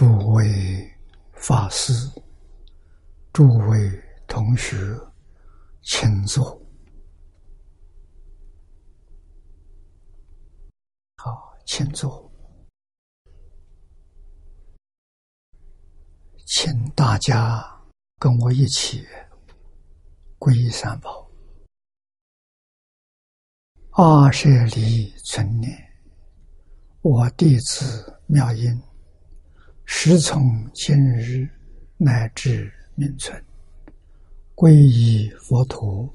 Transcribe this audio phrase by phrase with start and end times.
[0.00, 0.90] 诸位
[1.34, 1.92] 法师、
[3.34, 4.74] 诸位同学，
[5.82, 6.58] 请坐。
[11.16, 12.32] 好，请坐。
[16.46, 17.62] 请大家
[18.18, 19.06] 跟我一起
[20.38, 21.30] 皈依三宝。
[23.90, 25.78] 阿舍离存念，
[27.02, 28.82] 我弟子妙音。
[29.92, 30.40] 时从
[30.72, 31.46] 今日
[31.98, 33.38] 乃至命存，
[34.54, 36.08] 皈依佛陀，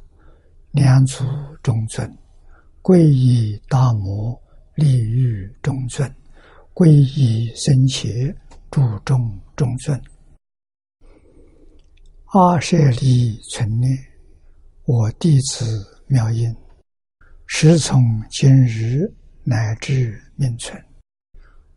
[0.71, 1.23] 两足
[1.61, 2.09] 中尊；
[2.81, 4.41] 皈依大摩，
[4.75, 6.09] 利欲中尊；
[6.73, 8.33] 皈依僧伽，
[8.71, 10.01] 注重中尊。
[12.27, 13.95] 阿舍利存念，
[14.85, 16.51] 我弟子妙音，
[17.45, 18.01] 时从
[18.31, 20.81] 今日乃至命存，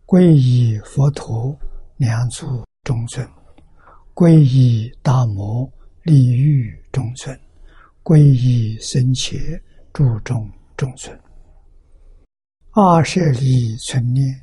[0.06, 1.58] 皈依佛陀。
[1.98, 3.28] 两足中尊，
[4.14, 5.68] 皈依大摩
[6.04, 7.36] 利欲中尊，
[8.04, 9.36] 皈依僧伽
[9.92, 11.18] 注中中尊。
[12.70, 14.40] 二舍利存念，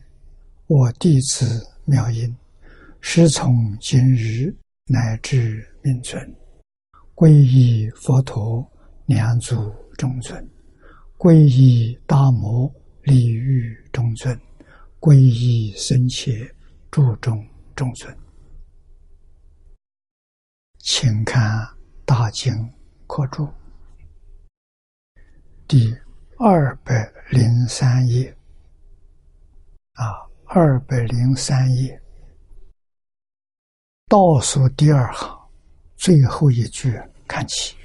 [0.68, 2.36] 我弟子妙音，
[3.00, 4.54] 师从今日
[4.88, 6.36] 乃至命存，
[7.16, 8.70] 皈依佛陀
[9.06, 10.46] 两足中尊，
[11.18, 12.70] 皈依大摩
[13.04, 14.38] 利欲中尊，
[15.00, 16.34] 皈依僧伽。
[16.92, 18.18] 注中众尊，
[20.80, 21.44] 请看
[22.06, 22.54] 《大经
[23.06, 23.44] 课注》
[25.68, 25.94] 第
[26.38, 28.34] 二百零三页。
[29.96, 30.06] 啊，
[30.46, 32.02] 二百零三页。
[34.08, 35.38] 倒数第二行
[35.98, 36.98] 最后一句
[37.28, 37.76] 看起，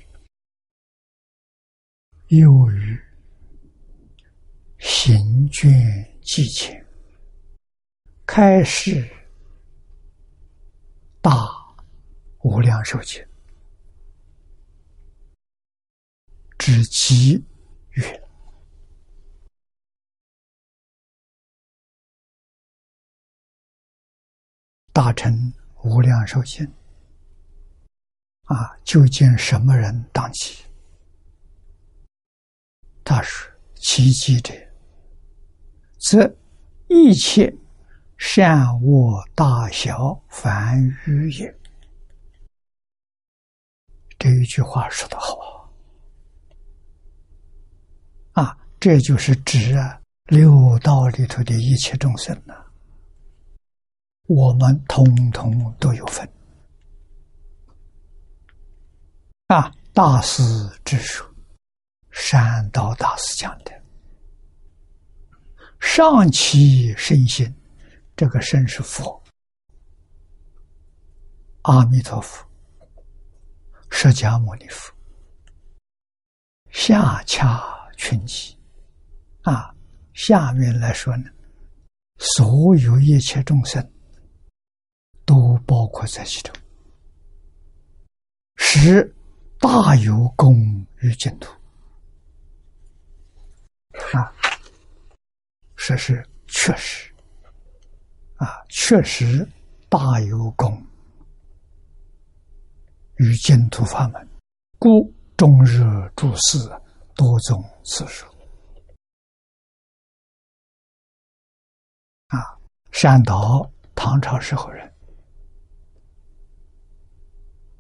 [2.29, 3.01] 又于
[4.79, 5.69] 行卷
[6.23, 6.87] 记前。
[8.25, 9.09] 开始
[11.23, 11.31] 大
[12.43, 13.23] 无量寿经
[16.57, 17.45] 之机
[17.91, 18.29] 曰：
[24.93, 26.67] 大臣无量寿经
[28.45, 30.65] 啊，究竟什么人当起？
[33.05, 34.55] 他是奇迹者，
[35.99, 36.35] 则
[36.89, 37.55] 一切。
[38.23, 41.59] 善恶大小凡愚也。
[44.19, 45.73] 这一句话说的好
[48.33, 48.55] 啊！
[48.79, 52.55] 这就是指啊六道里头的一切众生呐，
[54.27, 56.31] 我们通通都有份
[59.47, 59.73] 啊！
[59.95, 60.43] 大师
[60.85, 61.27] 之说，
[62.11, 63.73] 善道大师讲的，
[65.81, 67.51] 上其身心。
[68.21, 69.19] 这个身是佛，
[71.63, 72.47] 阿弥陀佛，
[73.89, 74.93] 释迦牟尼佛，
[76.71, 77.65] 下洽
[77.97, 78.55] 群集。
[79.41, 79.75] 啊，
[80.13, 81.31] 下面来说呢，
[82.19, 83.83] 所有一切众生
[85.25, 86.55] 都包括在其中，
[88.57, 89.03] 十
[89.59, 90.55] 大有功
[90.99, 91.51] 于净土。
[94.13, 94.31] 啊，
[95.75, 97.10] 这是确实。
[98.41, 99.47] 啊，确实
[99.91, 100.73] 大有功
[103.17, 104.29] 于净土法门，
[104.79, 104.89] 故
[105.37, 105.83] 终日
[106.17, 106.59] 诸事
[107.15, 108.25] 多种次数。
[112.29, 112.41] 啊，
[112.93, 114.91] 善导唐朝时候人，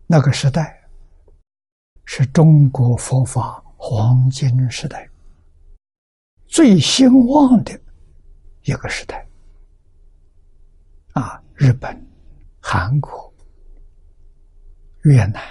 [0.07, 0.79] 那个时代
[2.05, 5.09] 是中国佛法黄金时代
[6.47, 7.73] 最兴旺的
[8.65, 9.27] 一个时代。
[11.13, 12.07] 啊，日本、
[12.61, 13.33] 韩国、
[15.03, 15.43] 越南，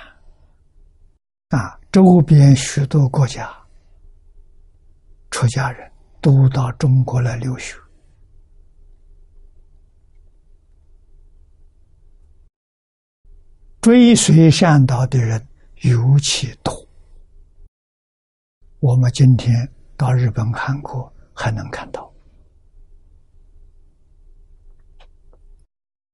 [1.50, 3.52] 啊，周边许多国家
[5.32, 5.92] 出家人
[6.22, 7.76] 都到中国来留学，
[13.82, 15.46] 追随善导的人
[15.82, 16.74] 尤其多。
[18.80, 22.10] 我们今天到日本、韩国还能看到。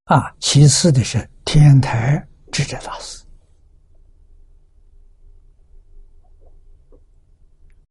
[0.05, 3.25] 啊，其次的是天台智者大师，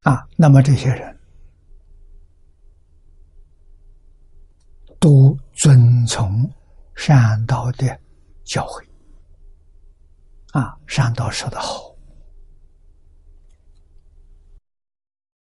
[0.03, 1.21] 啊，那么这些人
[5.01, 6.49] 都遵从
[6.95, 8.01] 善道的
[8.45, 8.87] 教诲，
[10.53, 11.97] 啊，善道说的好，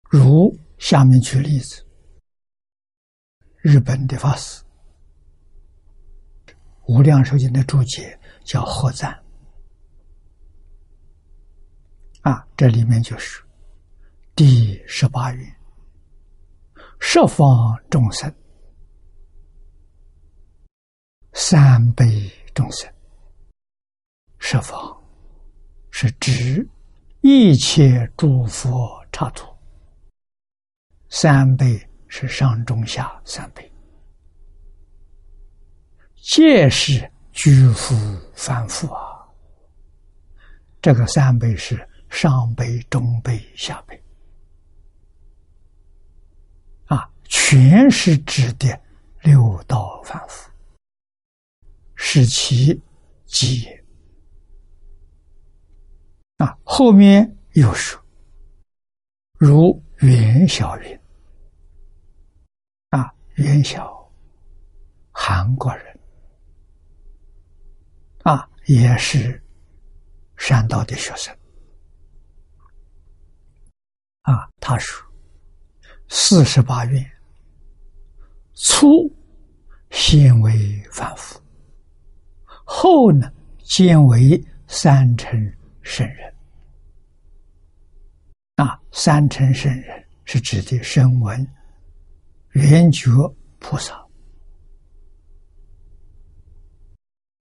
[0.09, 1.85] 如下面举例子，
[3.57, 4.63] 日本的法师。
[6.87, 9.17] 无量寿经的注解叫合赞。
[12.21, 13.43] 啊，这里面就是
[14.35, 15.55] 第十八愿：
[16.99, 18.33] 十方众生，
[21.33, 22.89] 三辈众生。
[24.39, 25.03] 十方
[25.89, 26.67] 是指
[27.21, 29.47] 一切诸佛刹土，
[31.09, 33.72] 三辈是上中下三辈。
[36.23, 37.93] 皆是居夫
[38.33, 39.27] 凡夫啊！
[40.81, 44.01] 这个三辈是上辈、中辈、下辈
[46.85, 48.81] 啊，全是指的
[49.21, 50.49] 六道凡夫，
[51.93, 52.81] 是其
[53.25, 53.85] 基也
[56.37, 56.57] 啊。
[56.63, 58.01] 后面又说，
[59.37, 60.99] 如元小云
[62.91, 64.09] 啊，元小
[65.11, 65.92] 韩国人。
[68.23, 69.41] 啊，也是
[70.37, 71.35] 山道的学生。
[74.21, 75.05] 啊，他说
[76.07, 77.05] ：“四十八愿，
[78.53, 79.13] 初
[79.89, 81.37] 先为凡夫，
[82.45, 83.29] 后呢，
[83.65, 85.37] 兼为三乘
[85.81, 86.33] 圣人。
[88.55, 91.45] 啊，三乘圣人是指的声闻、
[92.51, 93.11] 缘觉
[93.59, 93.93] 菩萨。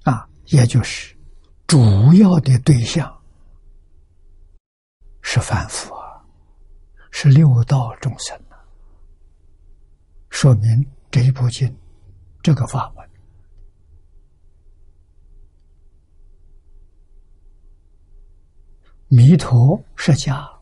[0.02, 1.16] 啊。”也就是
[1.66, 1.78] 主
[2.14, 3.22] 要的对象
[5.22, 6.24] 是凡夫啊，
[7.10, 8.58] 是六道众生啊。
[10.28, 11.74] 说明这一部经
[12.42, 13.08] 这个法门，
[19.08, 20.60] 弥陀释迦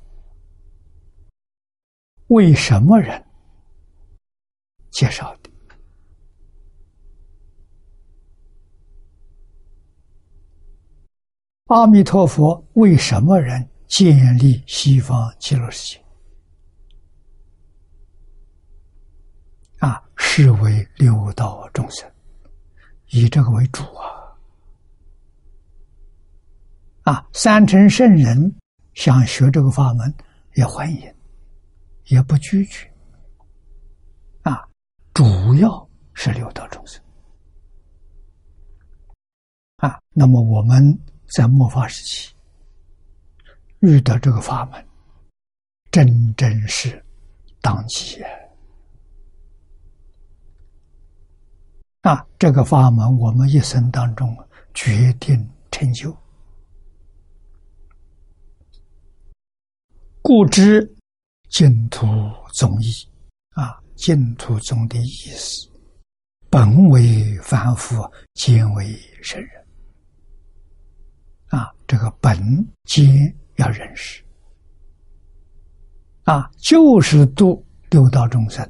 [2.28, 3.24] 为什么人
[4.90, 5.50] 介绍的？
[11.70, 16.04] 阿弥陀佛为什么人建立西方极乐世界？
[19.78, 22.10] 啊，是为六道众生，
[23.10, 24.02] 以这个为主啊！
[27.04, 28.52] 啊，三乘圣人
[28.94, 30.12] 想学这个法门，
[30.56, 31.14] 也欢迎，
[32.06, 32.92] 也不拒绝。
[34.42, 34.68] 啊，
[35.14, 37.00] 主要是六道众生。
[39.76, 40.98] 啊，那么我们。
[41.30, 42.34] 在末法时期
[43.80, 44.84] 遇到这个法门，
[45.90, 47.04] 真正是
[47.60, 48.20] 当机
[52.02, 52.26] 啊！
[52.38, 54.36] 这个法门，我们一生当中
[54.74, 56.16] 决定成就。
[60.22, 60.92] 故知
[61.48, 62.06] 净土
[62.52, 62.92] 宗义
[63.50, 65.68] 啊，净土宗的意思，
[66.50, 67.96] 本为凡夫，
[68.34, 69.59] 皆为圣人。
[71.50, 72.38] 啊，这个本
[72.84, 73.02] 皆
[73.56, 74.22] 要认识，
[76.22, 78.64] 啊，就是度六道众生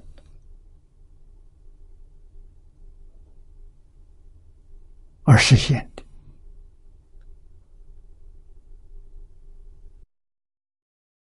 [5.25, 6.03] 而实现的。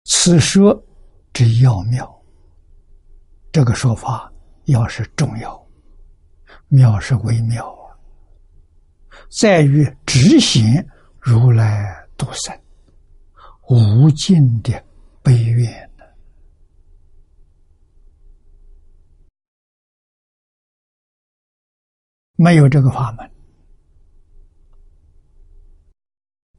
[0.07, 0.85] 此说
[1.33, 2.23] 之要妙，
[3.53, 4.29] 这个说法
[4.65, 5.67] 要是重要，
[6.67, 7.95] 妙是微妙啊，
[9.31, 10.85] 在于执行。
[11.27, 12.55] 如来度生，
[13.71, 14.85] 无尽的
[15.23, 16.05] 悲愿呢？
[22.37, 23.31] 没有这个法门，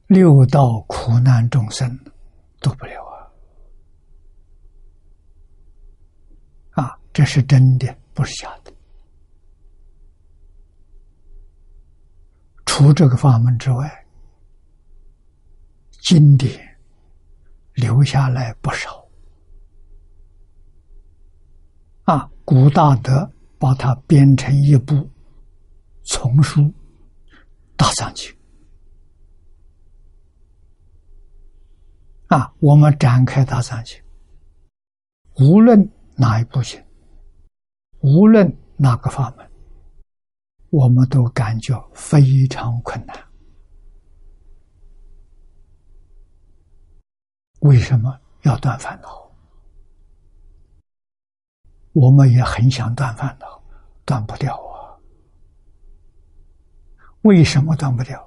[0.08, 1.96] 六道苦难众生
[2.60, 3.04] 度不了
[6.74, 6.82] 啊！
[6.82, 8.72] 啊，这是真的，不是假的。
[12.64, 14.02] 除这个法门之外。
[16.06, 16.78] 经典
[17.74, 19.04] 留下来不少。
[22.04, 25.10] 啊，古大德把它编成一部
[26.04, 26.60] 丛书
[27.74, 28.32] 《大藏经》
[32.28, 33.98] 啊，我们展开《大藏经》，
[35.44, 36.80] 无论哪一部经，
[37.98, 39.50] 无论哪个法门，
[40.70, 43.25] 我们都感觉非常困难。
[47.66, 49.30] 为什么要断烦恼？
[51.92, 53.62] 我们也很想断烦恼，
[54.04, 54.94] 断不掉啊！
[57.22, 58.24] 为什么断不掉？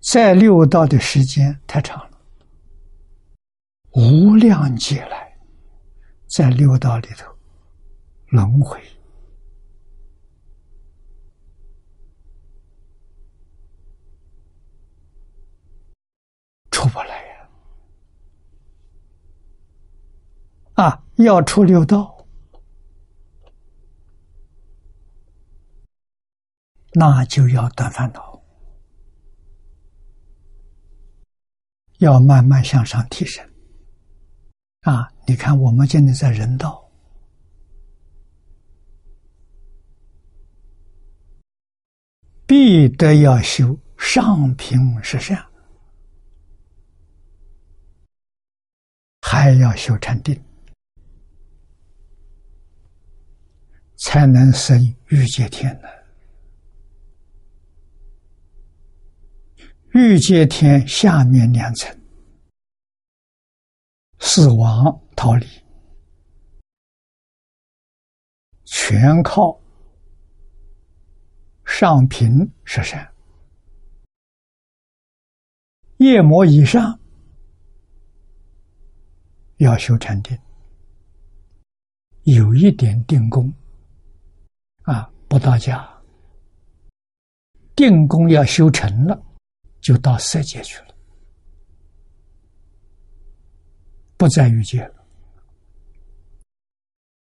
[0.00, 2.18] 在六道的时间太长了，
[3.92, 5.36] 无量劫来，
[6.26, 7.30] 在六道里头
[8.28, 8.80] 轮回，
[20.74, 22.26] 啊，要出六道，
[26.92, 28.42] 那就要断烦恼，
[31.98, 33.48] 要慢慢向上提升。
[34.80, 36.90] 啊，你看，我们现在在人道，
[42.46, 45.46] 必得要修上品十善。
[49.22, 50.38] 还要修禅定，
[54.04, 55.88] 才能生欲界天呢。
[59.94, 61.98] 欲界天下面两层，
[64.18, 65.46] 死亡逃离，
[68.64, 69.58] 全靠
[71.64, 73.10] 上品十善，
[75.96, 77.00] 夜魔以上。
[79.56, 80.38] 要修禅定，
[82.24, 83.50] 有一点定功，
[85.28, 85.88] 不到家。
[87.76, 89.20] 定功要修成了，
[89.80, 90.94] 就到色界去了，
[94.16, 95.04] 不在欲界了。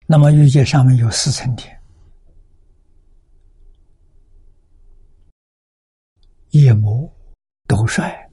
[0.06, 1.80] 那么欲界上面有四层天：
[6.50, 7.10] 夜魔、
[7.66, 8.30] 斗帅、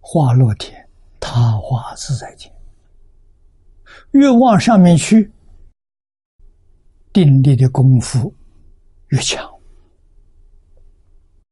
[0.00, 0.82] 化落天。
[1.28, 2.54] 他化自在天，
[4.12, 5.30] 越往上面去，
[7.16, 8.34] 定力的功夫
[9.08, 9.42] 越强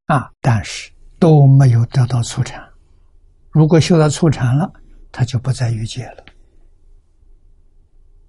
[0.05, 0.31] 啊！
[0.43, 2.63] 但是都没有得到初禅。
[3.49, 4.71] 如果修到初禅了，
[5.11, 6.25] 他就不在欲界了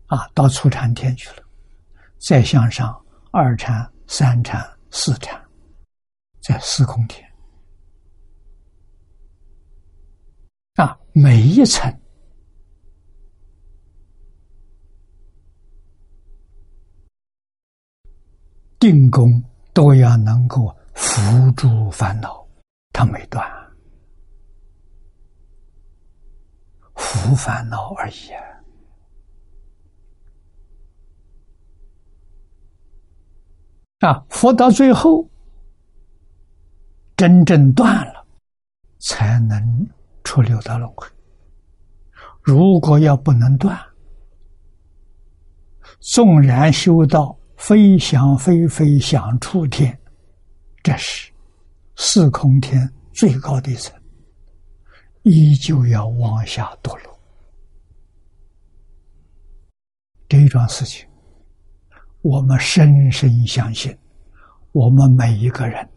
[0.06, 1.44] 啊，到初禅天去了。
[2.26, 5.38] 再向上，二禅、三禅、四禅，
[6.42, 7.22] 在四空天。
[10.76, 11.94] 啊，每一层
[18.80, 22.46] 定功都要能够扶住烦恼，
[22.92, 23.46] 它没断，
[26.96, 28.32] 扶烦恼而已
[34.02, 34.10] 啊！
[34.10, 35.30] 啊，扶到最后
[37.16, 38.26] 真正断了，
[39.00, 39.88] 才能。
[40.28, 41.08] 出六道轮回，
[42.42, 43.80] 如果要不能断，
[46.00, 49.98] 纵然修道飞翔飞飞想出天，
[50.84, 51.32] 这是
[51.96, 53.96] 四空天最高的一层，
[55.24, 57.20] 依旧要往下堕落。
[60.28, 61.08] 这一桩事情，
[62.22, 63.98] 我们深深相信，
[64.72, 65.88] 我们每一个人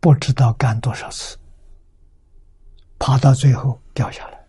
[0.00, 1.36] 不知道干多少次。
[2.98, 4.46] 爬到最后掉下来，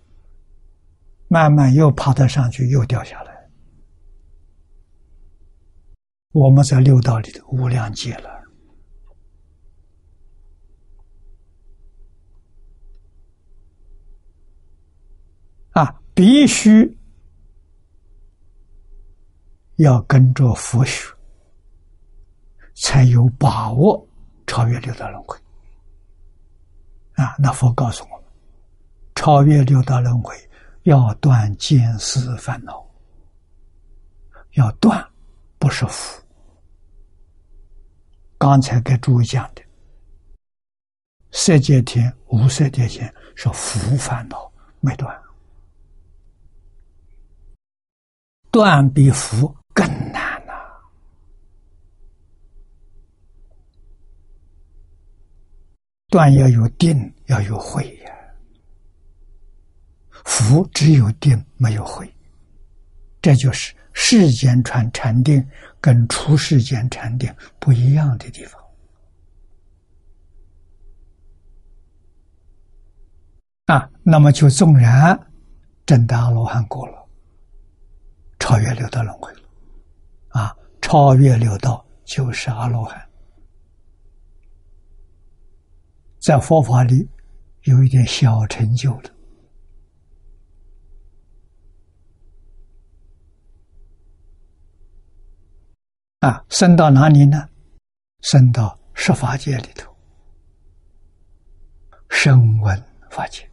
[1.28, 3.35] 慢慢又爬得上去，又掉下来。
[6.36, 8.30] 我们在六道里头无量劫了，
[15.70, 16.98] 啊，必须
[19.78, 21.10] 要跟着佛学，
[22.74, 24.06] 才有把握
[24.46, 25.40] 超越六道轮回。
[27.14, 28.26] 啊，那佛告诉我们。
[29.16, 30.36] 超越六道轮回，
[30.84, 32.86] 要断见思烦恼。
[34.56, 35.02] 要断，
[35.58, 36.22] 不是福。
[38.48, 39.64] 刚才给诸位讲的，
[41.32, 45.20] 色界天、无色界天是福烦恼没断，
[48.52, 50.54] 断比福更难呐。
[56.10, 58.14] 断要有定，要有慧呀。
[60.24, 62.08] 福只有定没有慧，
[63.24, 65.44] 这就是世间传禅定
[65.80, 68.62] 跟出世间禅定不一样的地方。
[73.68, 75.18] 啊，那么就纵然
[75.86, 77.10] 真的阿罗汉过了，
[78.38, 79.40] 超越六道轮回了，
[80.30, 83.04] 啊，超越六道就是阿罗汉，
[86.20, 87.10] 在佛法里
[87.64, 89.15] 有一点小成就了。
[96.26, 97.48] 啊，升到哪里呢？
[98.24, 99.96] 升到十法界里头，
[102.10, 103.48] 声闻法界。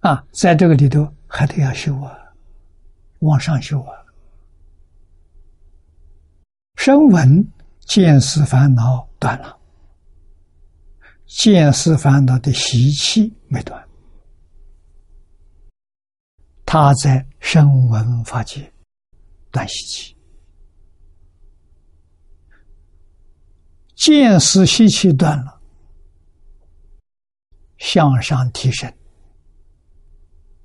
[0.00, 2.12] 啊，在这个里头还得要修啊，
[3.20, 3.94] 往上修啊。
[6.74, 7.48] 声闻
[7.86, 9.56] 见思烦恼断了，
[11.24, 13.88] 见思烦恼的习气没断，
[16.66, 18.73] 他在声闻法界
[19.54, 20.16] 断习气，
[23.94, 25.60] 见思习气断了，
[27.78, 28.92] 向上提升，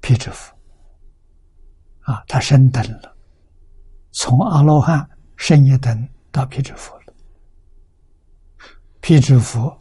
[0.01, 0.57] 辟支佛
[1.99, 3.15] 啊，他升等了，
[4.09, 7.13] 从阿罗汉升一等到辟支佛了。
[9.01, 9.79] 辟支佛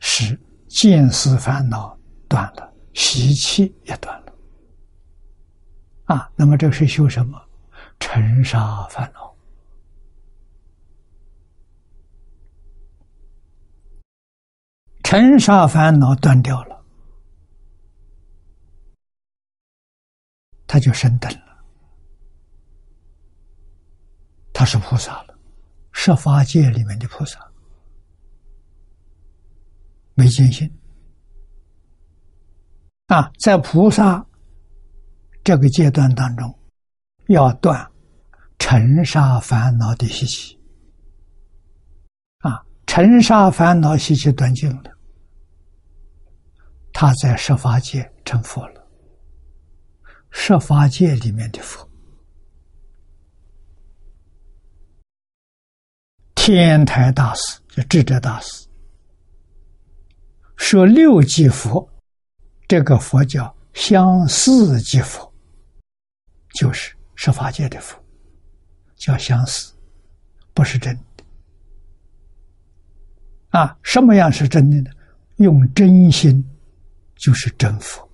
[0.00, 0.36] 是
[0.68, 1.96] 见思烦恼
[2.28, 4.32] 断了，习气也断了。
[6.06, 7.40] 啊，那么这是修什么？
[8.00, 9.36] 尘沙烦恼，
[15.04, 16.84] 尘沙烦恼断掉了，
[20.66, 21.64] 他就升等了，
[24.52, 25.38] 他是菩萨了，
[25.92, 27.38] 十法界里面的菩萨，
[30.14, 30.68] 没见性
[33.06, 34.26] 啊，在菩萨。
[35.42, 36.54] 这个阶段当中，
[37.30, 37.88] 要断
[38.58, 40.58] 尘沙烦恼的习气
[42.38, 44.90] 啊，尘沙烦恼习气断尽了，
[46.92, 48.84] 他在十法界成佛了。
[50.32, 51.88] 十法界里面的佛，
[56.34, 58.66] 天台大师就智者大师
[60.56, 61.88] 说六即佛，
[62.66, 65.32] 这个佛叫相似即佛。
[66.54, 68.02] 就是十法界的佛，
[68.96, 69.74] 叫相似，
[70.54, 71.24] 不是真的。
[73.50, 74.90] 啊，什么样是真的呢？
[75.36, 76.42] 用真心
[77.16, 78.08] 就是真佛，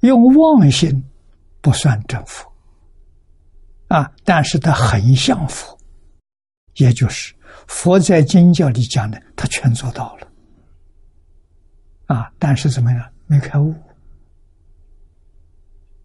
[0.00, 1.04] 用妄心
[1.60, 2.52] 不算真佛。
[3.86, 5.78] 啊，但是他很像佛，
[6.74, 7.32] 也就是
[7.68, 10.26] 佛在经教里讲的，他全做到了。
[12.06, 13.12] 啊，但是怎么样？
[13.28, 13.72] 没开悟。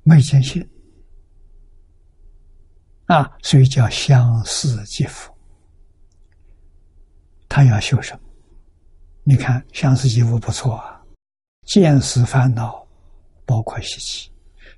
[0.07, 0.65] 没见性
[3.07, 5.35] 啊，所以叫相思即佛。
[7.49, 8.21] 他要修什么？
[9.23, 11.03] 你看相思即佛不错啊，
[11.63, 12.87] 见思烦恼
[13.45, 14.31] 包括习气，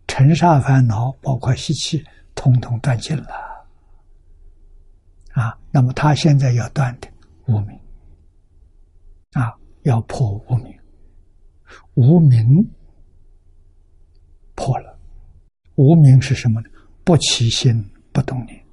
[0.07, 3.27] 尘沙烦恼包括习气，通通断尽了
[5.33, 5.55] 啊。
[5.71, 7.07] 那么他现在要断的
[7.45, 7.79] 无名
[9.33, 10.75] 啊，要破无名，
[11.93, 12.67] 无名
[14.55, 14.88] 破了。
[15.79, 16.69] 无名是什么呢？
[17.05, 18.65] 不起心，不动念。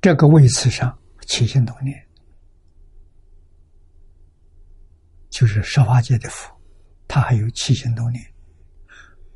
[0.00, 0.96] 这个位次上
[1.26, 2.00] 起心动念，
[5.30, 6.48] 就是十法界的佛，
[7.08, 8.24] 他还有起心动念，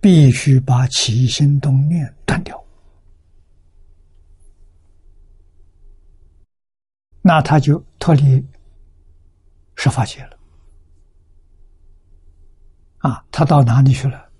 [0.00, 2.64] 必须把起心动念断掉，
[7.20, 8.46] 那他就脱离
[9.74, 10.37] 十法界了。
[13.08, 14.30] 啊，他到哪里去了？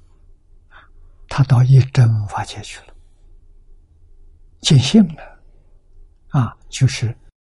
[1.27, 2.95] 他到一真法界去了，
[4.61, 5.41] 见性了。
[6.29, 7.17] 啊，就是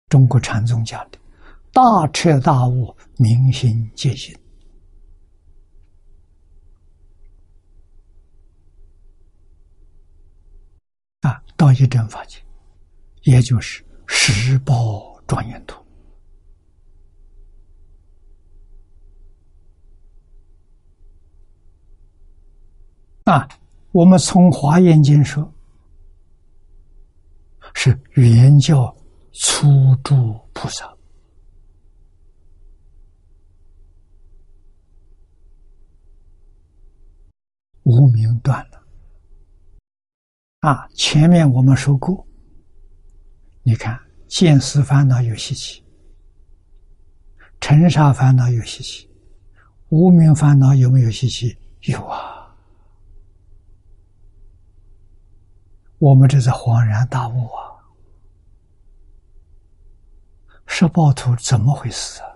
[0.07, 1.17] 中国禅宗讲的
[1.73, 1.81] “大
[2.13, 4.37] 彻大悟，明心见性”。
[11.21, 12.37] 啊，到一真法界，
[13.23, 15.83] 也就是十宝庄严图。
[23.29, 23.47] 啊，
[23.91, 25.53] 我们从华严经说，
[27.75, 28.91] 是原教
[29.33, 30.91] 初住菩萨，
[37.83, 38.83] 无名断了。
[40.61, 42.25] 啊，前面我们说过，
[43.61, 43.95] 你看
[44.27, 45.83] 见思烦恼有习气，
[47.59, 49.07] 尘沙烦恼有习气，
[49.89, 51.55] 无名烦恼有没有习气？
[51.81, 52.38] 有啊。
[55.99, 57.75] 我们这是恍然大悟啊！
[60.65, 62.27] 十报图怎么回事啊？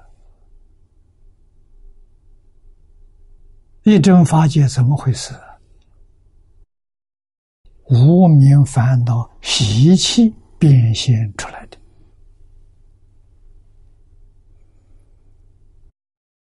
[3.83, 5.33] 一真法界怎么回事？
[7.85, 11.77] 无名烦恼习气变现出来的，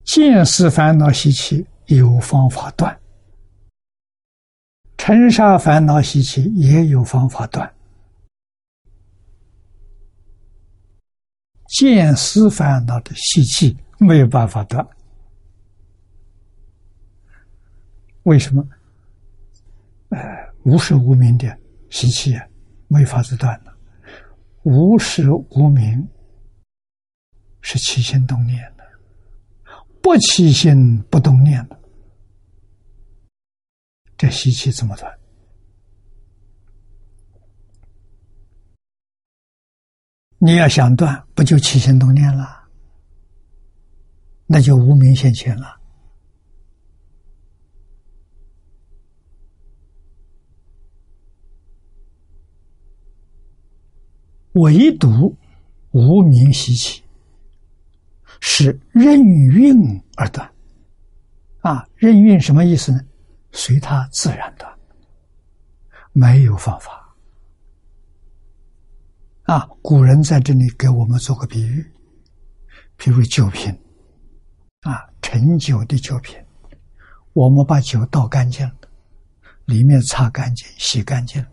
[0.05, 2.99] 见识烦恼习气有方法断。
[5.07, 7.71] 尘沙烦恼习气也有方法断，
[11.69, 14.83] 见思烦恼的习气没有办法断。
[18.23, 18.67] 为什么？
[20.09, 20.19] 呃，
[20.63, 21.55] 无始无明的
[21.91, 22.35] 习气
[22.89, 23.77] 没法子断了，
[24.63, 26.09] 无始无明
[27.61, 28.85] 是起心动念的，
[30.01, 31.79] 不起心不动念的，
[34.17, 35.19] 这习气怎么断？
[40.39, 42.69] 你要想断，不就起心动念了？
[44.47, 45.81] 那就无名现前了。
[54.53, 55.35] 唯独
[55.91, 57.03] 无名习气
[58.39, 60.49] 是任运而断。
[61.61, 63.01] 啊，任运什么意思呢？
[63.55, 64.79] 随它自然断，
[66.13, 67.17] 没有方法。
[69.45, 71.87] 啊，古人在这里给我们做个比喻，
[72.97, 73.73] 比如酒瓶，
[74.81, 76.37] 啊，盛酒的酒瓶，
[77.33, 78.75] 我们把酒倒干净了，
[79.67, 81.49] 里面擦干净、洗干净了，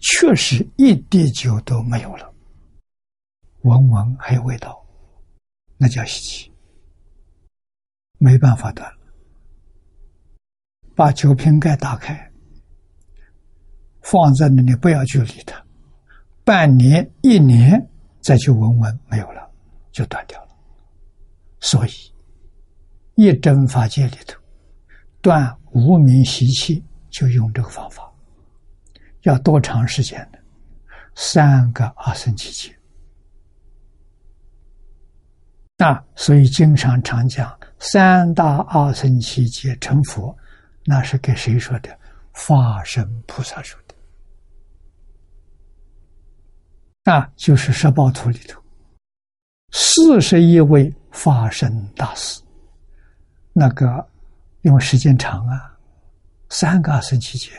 [0.00, 2.34] 确实一滴酒都没有了，
[3.60, 4.84] 闻闻还有味道，
[5.76, 6.52] 那叫稀奇，
[8.18, 8.97] 没办法断了。
[10.98, 12.28] 把酒瓶盖打开，
[14.00, 15.54] 放在那里，不要去理它。
[16.42, 17.80] 半年、一年
[18.20, 19.48] 再去闻闻，没有了，
[19.92, 20.48] 就断掉了。
[21.60, 21.90] 所以，
[23.14, 24.36] 一真法界里头
[25.20, 28.12] 断无名习气，就用这个方法。
[29.22, 30.38] 要多长时间呢？
[31.14, 32.76] 三个阿僧祇劫。
[35.76, 40.36] 那，所以经常常讲三大阿僧祇劫成佛，
[40.90, 41.98] 那是给谁说的？
[42.32, 43.94] 法身菩萨说的。
[47.04, 48.58] 那就是十报图里头，
[49.70, 52.40] 四十一位法身大师，
[53.52, 54.08] 那个
[54.62, 55.76] 因为时间长啊，
[56.48, 57.50] 三个生期劫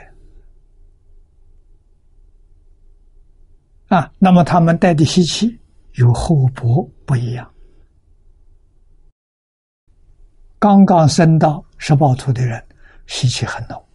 [3.89, 5.59] 啊，那么他们带的习气
[5.93, 7.47] 有厚薄不一样。
[10.57, 12.63] 刚刚升到十宝图的人，
[13.09, 13.85] 习气很浓，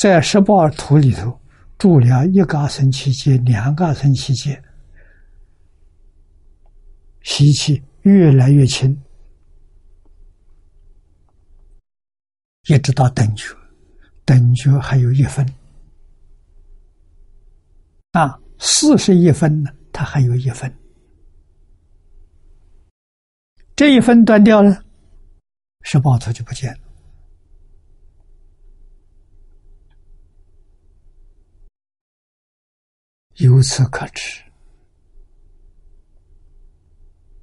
[0.00, 1.38] 在十八图里头。
[1.78, 4.62] 住了一个生期间，两个生期间，
[7.22, 8.96] 习气越来越轻，
[12.68, 13.52] 一直到等觉，
[14.24, 15.44] 等觉还有一分，
[18.12, 20.72] 啊，四十一分呢，它还有一分，
[23.74, 24.84] 这一分断掉了，
[25.80, 26.81] 十八图就不见了。
[33.36, 34.40] 由此可知，《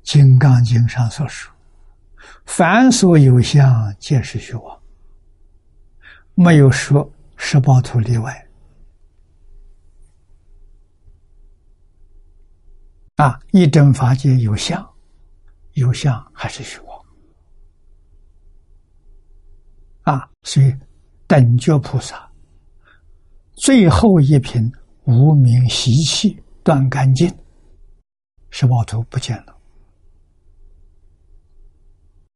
[0.03, 1.51] 金刚经》上所说
[2.45, 4.81] ：“凡所有相，皆是虚妄。”
[6.35, 8.47] 没有说十八图例外。
[13.15, 14.87] 啊，一真法界有相，
[15.73, 17.05] 有相还是虚妄。
[20.03, 20.73] 啊，所以
[21.27, 22.31] 等觉菩萨
[23.53, 24.71] 最后一品。
[25.09, 27.35] 无名习气断干净，
[28.51, 29.57] 十报图不见了。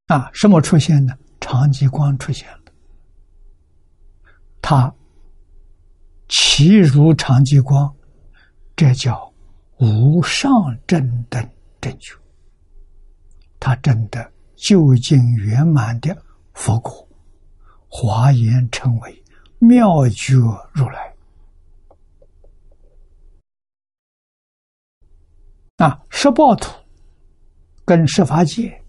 [0.07, 1.13] 啊，什么出现呢？
[1.39, 2.59] 长极光出现了。
[4.59, 4.91] 它
[6.27, 7.95] 其如长极光，
[8.75, 9.31] 这叫
[9.77, 10.51] 无上
[10.87, 11.47] 正等
[11.79, 12.15] 正觉。
[13.59, 16.17] 他真的究竟圆满的
[16.53, 17.07] 佛果，
[17.87, 19.23] 华严称为
[19.59, 20.33] 妙觉
[20.73, 21.12] 如来。
[25.83, 26.71] 啊，十报土
[27.83, 28.81] 跟十法界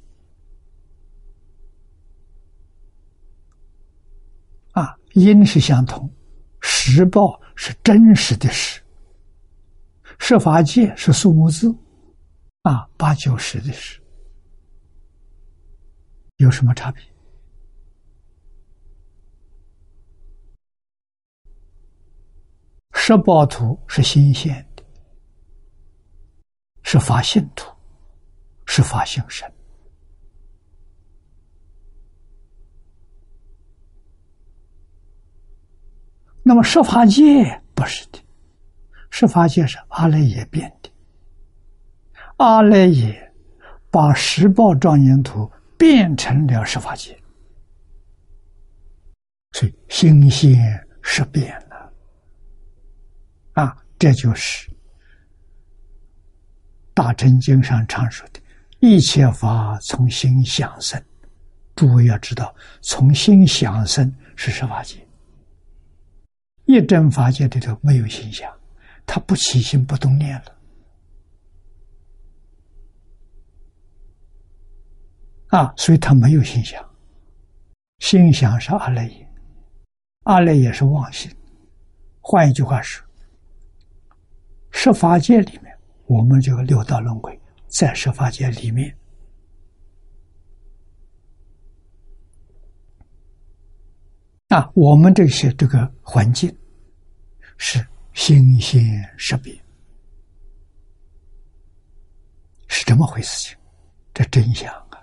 [4.71, 6.09] 啊，因是相同，
[6.61, 8.81] 十报是真实的实，
[10.21, 11.69] 十法界是数目字
[12.63, 14.01] 啊，八九十的十，
[16.37, 17.03] 有什么差别？
[22.93, 24.65] 十报土是新鲜。
[26.95, 27.75] 是发信徒，
[28.67, 29.53] 是发性身。
[36.45, 38.21] 那么十法界不是的，
[39.11, 40.91] 十法界是阿赖耶变的。
[42.37, 43.33] 阿赖耶
[43.91, 47.21] 把十报庄严土变成了十法界，
[49.51, 51.93] 所以心现是变了。
[53.55, 54.73] 啊，这就是。
[56.95, 58.41] 大乘经上常说的
[58.79, 61.03] “一切法从心想生”，
[61.75, 65.05] 诸位要知道，从心想生是十法界。
[66.67, 68.51] 一真法界里头没有心想，
[69.05, 70.55] 他不起心不动念了。
[75.49, 76.83] 啊，所以他没有心想，
[77.99, 79.29] 心想是阿赖耶，
[80.23, 81.31] 阿赖耶是妄心。
[82.21, 83.05] 换一句话说，
[84.71, 85.74] 十法界里面，
[86.07, 87.39] 我们这个六道轮回
[87.69, 88.95] 在十法界里面
[94.49, 96.55] 啊，我们这些这个环境
[97.57, 98.81] 是新鲜
[99.17, 99.53] 识别，
[102.69, 103.59] 是这么回事情，
[104.13, 105.01] 这真相啊！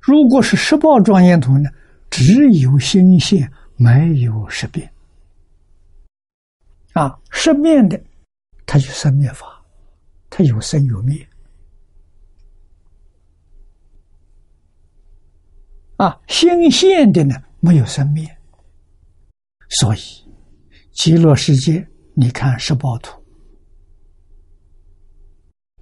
[0.00, 1.70] 如果是十报庄严图呢，
[2.10, 4.90] 只有心现，没有识别。
[6.94, 8.02] 啊，生灭的，
[8.72, 9.62] 它就生灭法，
[10.30, 11.28] 它有生有灭。
[15.98, 18.26] 啊，心现的呢，没有生灭，
[19.68, 20.00] 所以
[20.90, 23.22] 极乐世界，你看十八图，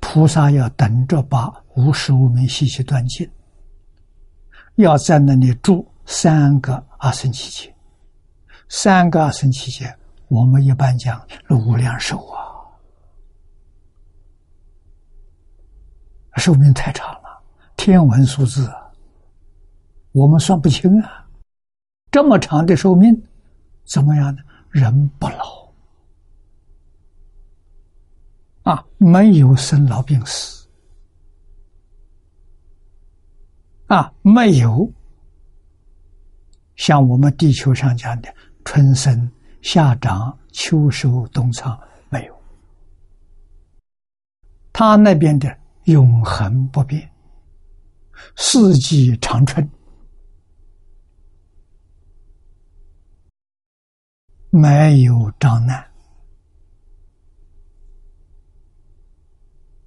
[0.00, 3.30] 菩萨要等着把无始无明习气断尽，
[4.74, 7.72] 要在那里住三个阿僧祇劫，
[8.68, 9.96] 三个阿僧祇劫。
[10.26, 12.49] 我们一般讲无量寿啊，
[16.36, 17.42] 寿命太长了，
[17.76, 18.70] 天文数字，
[20.12, 21.26] 我们算不清啊。
[22.10, 23.22] 这么长的寿命，
[23.84, 24.42] 怎么样呢？
[24.70, 25.72] 人不老
[28.62, 30.68] 啊，没有生老病死
[33.86, 34.92] 啊，没有
[36.76, 38.32] 像我们地球上讲的
[38.64, 39.30] 春生。
[39.62, 42.34] 夏长秋收冬藏没有，
[44.72, 45.54] 他那边的
[45.90, 47.10] 永恒不变，
[48.36, 49.68] 四季长春，
[54.50, 55.84] 没有障难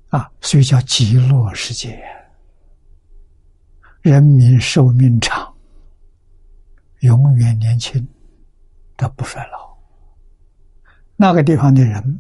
[0.09, 2.03] 啊，所以叫极乐世界。
[4.01, 5.55] 人民寿命长，
[6.99, 8.05] 永远年轻，
[8.97, 9.73] 他不衰老。
[11.15, 12.19] 那个地方的人，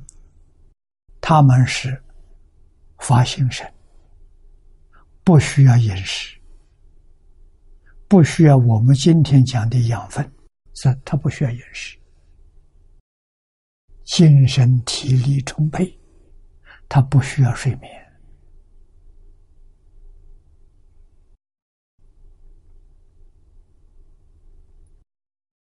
[1.19, 2.01] 他们是
[2.99, 3.72] 发心神，
[5.23, 6.37] 不需要饮食，
[8.07, 10.29] 不需要我们今天讲的养分，
[10.73, 11.97] 是他不需要饮食，
[14.03, 15.97] 精神体力充沛，
[16.89, 17.91] 他不需要睡眠，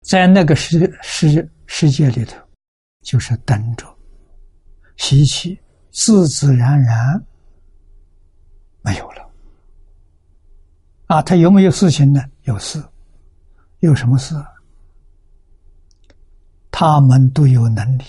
[0.02, 2.44] 在那个世世世界里头。
[3.02, 3.86] 就是等着
[4.98, 5.60] 习气，
[5.92, 7.24] 自自然然
[8.82, 9.25] 没有了。
[11.16, 12.22] 啊，他有没有事情呢？
[12.44, 12.84] 有事，
[13.80, 14.36] 有什么事？
[16.70, 18.04] 他们都有能力，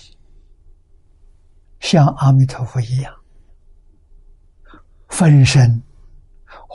[1.78, 3.14] 像阿弥陀佛一样，
[5.06, 5.80] 分身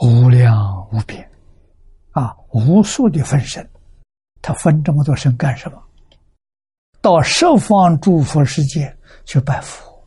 [0.00, 1.30] 无量无边，
[2.12, 3.68] 啊，无数的分身，
[4.40, 5.78] 他分这么多身干什么？
[7.02, 10.02] 到十方诸佛世界去拜佛，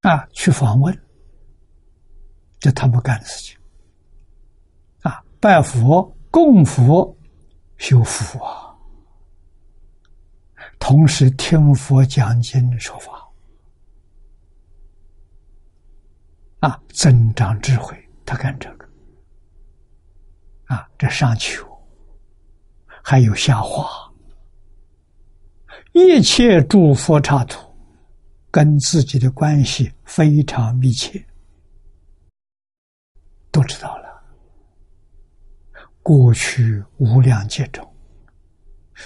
[0.00, 0.92] 啊，去访问，
[2.60, 3.58] 这他们干的事情，
[5.00, 7.16] 啊，拜佛、供佛、
[7.78, 8.76] 修福啊，
[10.78, 13.28] 同时听佛讲经说法，
[16.60, 18.88] 啊，增长智慧，他干这个，
[20.66, 21.68] 啊，这上求。
[23.02, 24.12] 还有下化，
[25.92, 27.58] 一切诸佛刹土
[28.50, 31.26] 跟自己的关系非常密切，
[33.50, 34.22] 都知道了。
[36.02, 37.86] 过去无量劫中，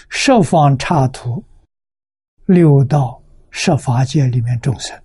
[0.09, 1.45] 十方刹土
[2.47, 4.97] 六道十法界里面众生，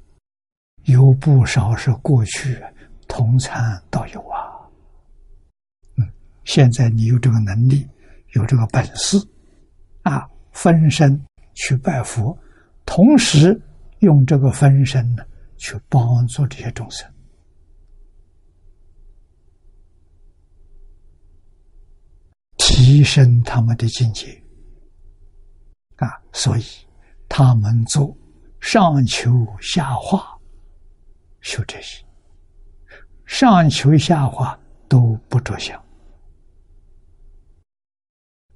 [0.84, 2.62] 有不少是过去
[3.08, 4.38] 同参道友啊。
[5.98, 6.08] 嗯，
[6.46, 7.88] 现在你有这个能力。
[8.34, 9.18] 有这个本事，
[10.04, 11.20] 啊，分身
[11.56, 12.38] 去拜佛，
[12.86, 13.60] 同时
[14.02, 15.26] 用这个分身呢，
[15.58, 17.12] 去帮助这些众生，
[22.80, 24.42] 提升他们的境界，
[25.98, 26.64] 啊，所以
[27.28, 28.16] 他们做
[28.62, 30.40] 上求下化，
[31.42, 32.02] 修这些，
[33.26, 35.78] 上求下化都不着相。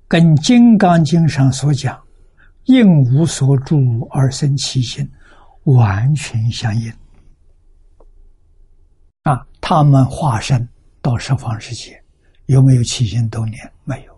[0.08, 2.02] 跟《金刚经》上所讲
[2.64, 5.06] “应无所住而生其心”
[5.66, 6.90] 完全相应。
[9.24, 10.66] 啊，他们化身
[11.02, 12.02] 到十方世界，
[12.46, 13.70] 有没有起心动念？
[13.84, 14.13] 没有。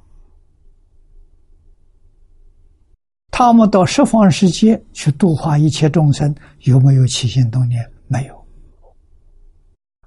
[3.37, 7.85] 他们到十方世界去度化一切众生，有没有起心动念？
[8.07, 8.45] 没有。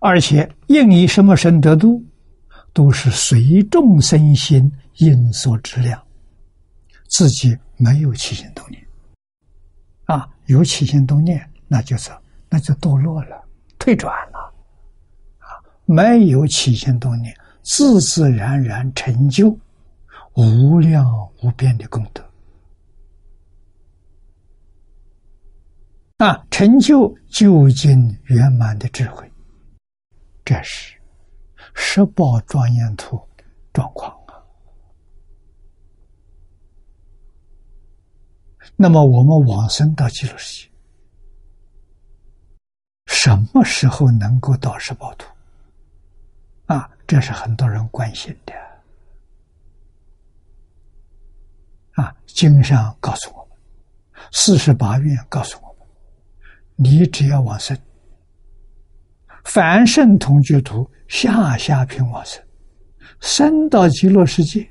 [0.01, 2.03] 而且应以什么身得度，
[2.73, 6.03] 都是随众生心因所质量，
[7.11, 8.83] 自己没有起心动念。
[10.07, 12.11] 啊，有起心动念，那就是
[12.49, 13.45] 那就堕落了，
[13.79, 14.39] 退转了。
[15.37, 15.53] 啊，
[15.85, 19.55] 没有起心动念，自自然然成就
[20.33, 21.07] 无量
[21.43, 22.25] 无边的功德。
[26.19, 29.31] 啊，成就究竟圆满的智慧，
[30.45, 30.97] 这是
[31.75, 33.21] 十报庄严图
[33.73, 34.35] 状况啊。
[38.75, 40.73] 那么，我们往生到极乐世界，
[43.07, 45.33] 什么时候能够到十报图？
[46.67, 48.53] 啊，这是很多人关心的。
[51.93, 53.57] 啊，经上告诉我们，
[54.33, 55.68] 四十八愿告诉我。
[56.81, 57.77] 你只要往生，
[59.43, 62.41] 凡圣同居土下下品往生，
[63.19, 64.65] 生到极乐世界，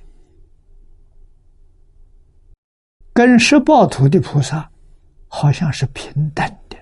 [3.11, 4.71] 跟十报土的菩萨
[5.27, 6.77] 好像是平等的，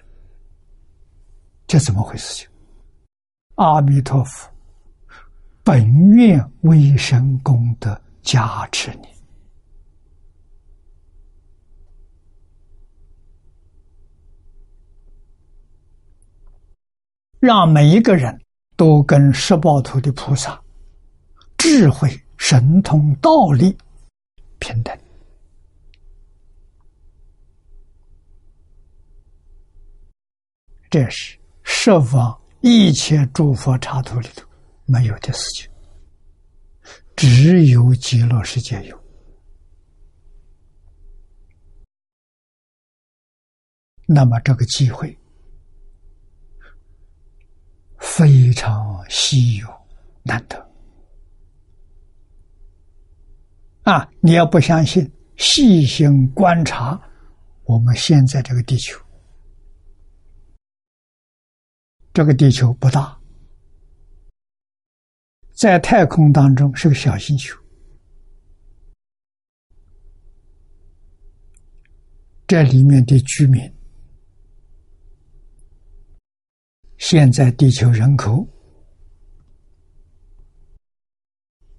[1.65, 2.43] 这怎么回事？
[2.43, 2.47] 情？
[3.55, 4.47] 阿弥陀佛，
[5.63, 9.14] 本愿威神功德加持你。
[17.45, 18.36] 让每一个人
[18.75, 20.60] 都跟十报图的菩萨
[21.60, 23.77] 智慧、神通、道力
[24.58, 24.97] 平等，
[30.89, 34.43] 这是十方一切诸佛刹土里头
[34.86, 35.71] 没有的事情，
[37.15, 38.99] 只有极乐世界有。
[44.08, 45.15] 那么这个机会。
[48.06, 49.68] 非常稀有
[50.24, 50.72] 难得
[53.84, 54.10] 啊！
[54.22, 57.02] 你要不相信，细心观察
[57.65, 58.98] 我们现在这个地球，
[62.13, 63.20] 这个地球不大，
[65.52, 67.60] 在太空当中是个小星球，
[72.48, 73.74] 这里面的居民。
[76.97, 78.47] 现在地球人口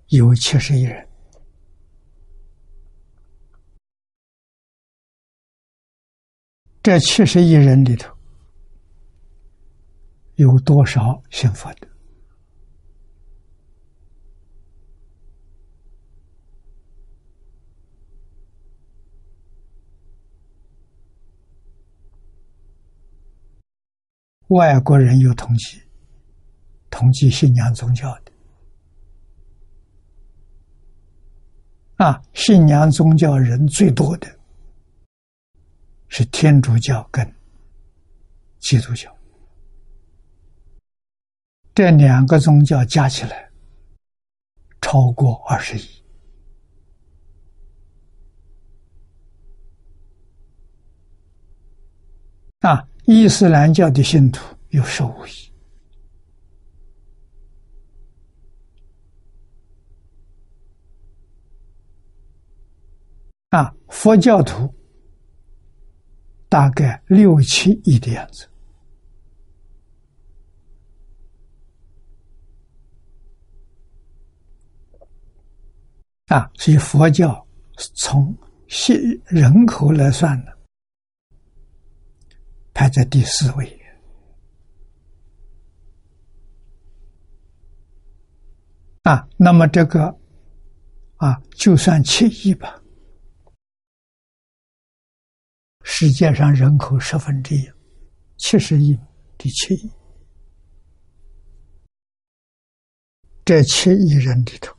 [0.09, 1.09] 有七十亿人，
[6.83, 8.15] 这七十亿人里头
[10.37, 11.96] 有多少幸福的？
[24.49, 25.83] 外国人有统计，
[26.89, 28.33] 统计信仰宗教的
[31.97, 34.39] 啊，信仰宗教人最多的
[36.09, 37.35] 是天主教跟
[38.61, 39.13] 基督教，
[41.75, 43.51] 这两个宗教加起来
[44.81, 46.05] 超过二十亿
[52.61, 52.87] 啊。
[53.07, 55.53] 伊斯兰教的信徒有十五亿，
[63.51, 64.75] 啊，佛教徒
[66.49, 68.49] 大概六七亿的样子，
[76.27, 77.47] 啊，所以佛教
[77.95, 78.37] 从
[78.67, 78.97] 信
[79.27, 80.56] 人口来算呢。
[82.77, 83.81] 排在第四位。
[89.05, 90.05] 啊，那么这个
[91.17, 92.83] 啊，就算七亿吧，
[95.85, 97.67] 世界上人口十分之一，
[98.37, 98.99] 七十亿，
[99.39, 99.75] 第七。
[99.75, 99.91] 亿，
[103.43, 104.77] 这七亿人里头，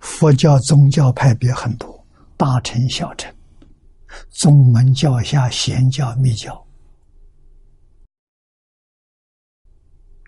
[0.00, 2.06] 佛教宗教派别很多，
[2.36, 3.34] 大乘小乘。
[4.30, 6.66] 宗门教下贤教密教，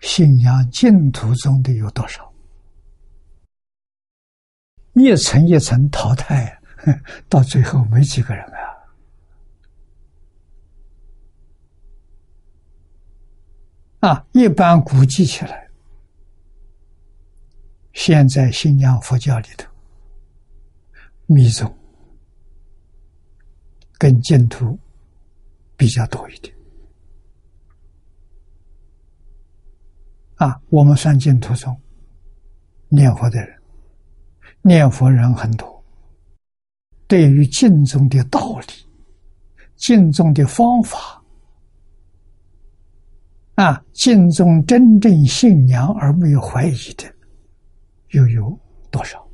[0.01, 2.33] 信仰净土宗的有多少？
[4.93, 6.61] 一层一层淘汰，
[7.29, 8.43] 到最后没几个人
[14.01, 14.09] 啊！
[14.09, 15.69] 啊，一般估计起来，
[17.93, 19.69] 现在信仰佛教里头，
[21.27, 21.78] 密宗。
[23.99, 24.79] 跟净土
[25.75, 26.55] 比较多一点，
[30.35, 31.77] 啊，我们算净土中
[32.87, 33.61] 念佛的人，
[34.61, 35.83] 念佛人很多，
[37.07, 38.87] 对于净宗的道理、
[39.75, 41.21] 净宗的方法，
[43.55, 47.13] 啊，净宗真正信仰而没有怀疑的，
[48.11, 48.57] 又有
[48.89, 49.28] 多少？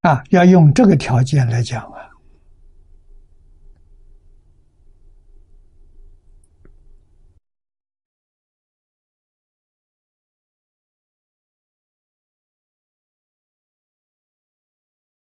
[0.00, 2.08] 啊，要用这个条件来讲啊，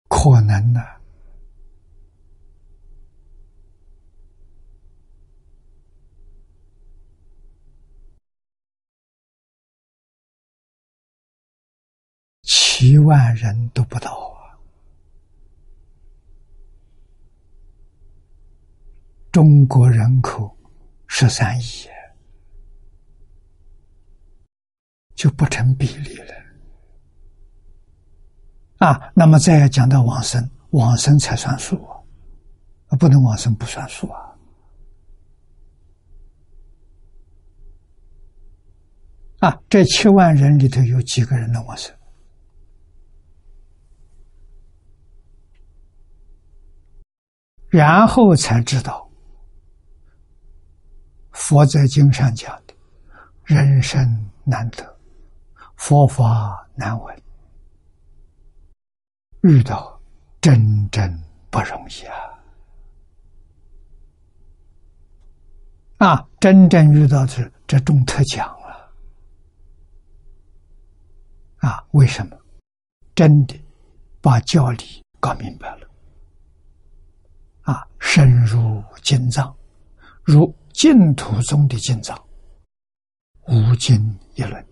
[0.07, 0.79] 可能呢，
[12.43, 14.42] 七万人都不到啊。
[19.33, 20.55] 中国人口
[21.07, 21.89] 十三亿，
[25.15, 26.35] 就不成比例了
[28.77, 29.11] 啊！
[29.15, 31.83] 那么再要讲到往生，往生才算数
[32.89, 34.37] 啊，不能往生不算数啊！
[39.39, 41.91] 啊，这七万人里头有几个人能往生？
[47.69, 49.02] 然后才知道。
[51.33, 52.73] 佛在经上讲的，
[53.43, 54.97] 人生难得，
[55.75, 57.23] 佛法难闻，
[59.41, 59.99] 遇到
[60.39, 62.15] 真正不容易啊！
[65.97, 68.93] 啊，真正遇到是这中特奖了
[71.67, 71.83] 啊！
[71.91, 72.37] 为什么？
[73.15, 73.59] 真的
[74.21, 75.87] 把教理搞明白了
[77.61, 79.55] 啊，深入经藏，
[80.23, 80.53] 如。
[80.73, 82.19] 净土中的进藏，
[83.47, 83.95] 无尽
[84.35, 84.67] 一轮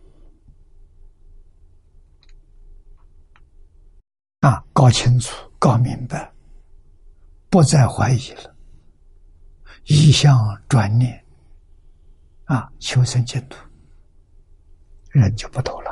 [4.39, 6.33] 啊，搞清楚、搞明白，
[7.49, 8.55] 不再怀疑了，
[9.85, 10.35] 一向
[10.67, 11.23] 转念
[12.45, 13.57] 啊，求生净土，
[15.11, 15.90] 人就不多了。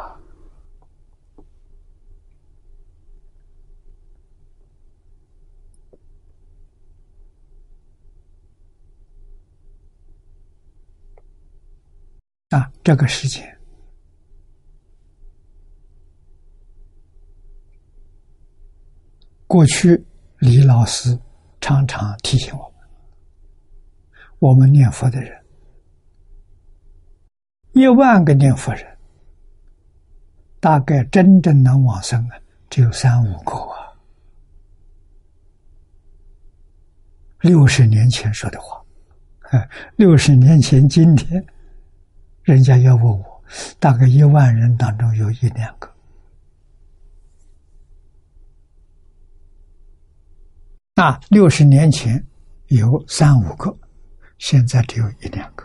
[12.49, 13.45] 啊，这个事情，
[19.45, 20.03] 过去
[20.39, 21.15] 李老师
[21.61, 22.73] 常常提醒我们：
[24.39, 25.45] 我们念佛的人，
[27.73, 28.97] 一万个念佛人，
[30.59, 33.93] 大概真正能往生的，只有三五个啊。
[37.41, 38.83] 六十年前说的话，
[39.97, 41.45] 六十年前今天。
[42.49, 43.43] 人家要问我，
[43.79, 45.87] 大概一万人当中有一两个
[50.95, 52.25] 啊，六十年前
[52.69, 53.77] 有三五个，
[54.39, 55.63] 现在只有一两个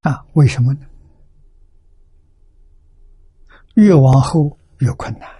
[0.00, 0.24] 啊？
[0.32, 0.86] 为什么呢？
[3.74, 5.37] 越往后越困难。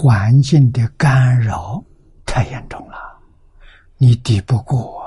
[0.00, 1.84] 环境的干扰
[2.24, 3.20] 太严重了，
[3.96, 5.02] 你抵不过，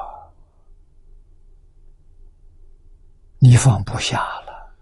[3.40, 4.76] 你放不下了。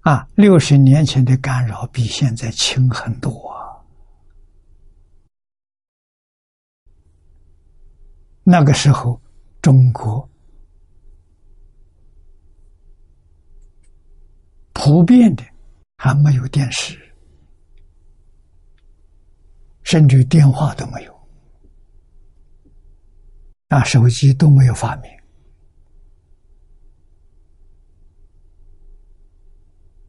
[0.00, 3.84] 啊，六十年前的干扰比现在轻很多。
[8.42, 9.20] 那个时候，
[9.62, 10.28] 中国
[14.72, 15.44] 普遍的。
[15.96, 16.98] 还没有电视，
[19.82, 21.28] 甚至电话都没有，
[23.68, 25.10] 啊，手机都没有发明，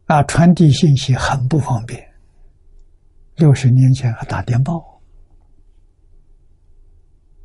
[0.05, 2.05] 啊，传递信息很不方便。
[3.35, 5.01] 六十年前还打电报，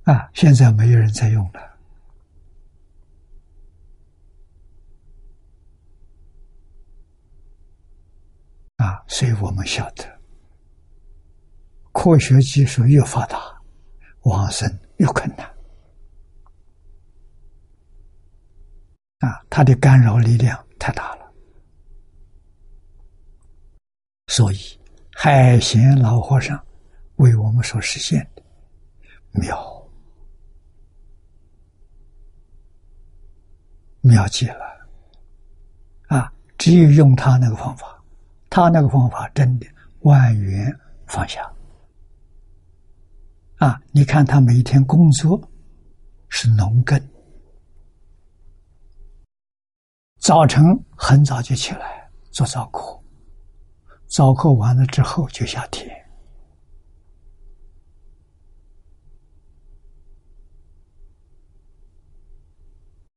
[0.05, 1.72] 啊，现在没有人在用了。
[8.83, 10.05] 啊，所以我们晓得，
[11.93, 13.39] 科学技术越发达，
[14.22, 15.47] 往生越困难。
[19.20, 21.33] 啊，它的干扰力量太大了，
[24.26, 24.59] 所以
[25.14, 26.61] 海贤老和尚
[27.16, 28.43] 为我们所实现的，
[29.30, 29.89] 妙，
[34.01, 34.64] 妙极了，
[36.09, 36.33] 啊！
[36.59, 38.01] 只有用他那个方法，
[38.55, 39.66] 他那个方法真的
[40.00, 40.70] 万缘
[41.07, 41.50] 放下，
[43.57, 43.80] 啊！
[43.92, 45.40] 你看他每天工作
[46.28, 47.00] 是农耕，
[50.18, 50.62] 早晨
[50.94, 53.03] 很早就起来做早课。
[54.07, 55.90] 早课完了之后就下田，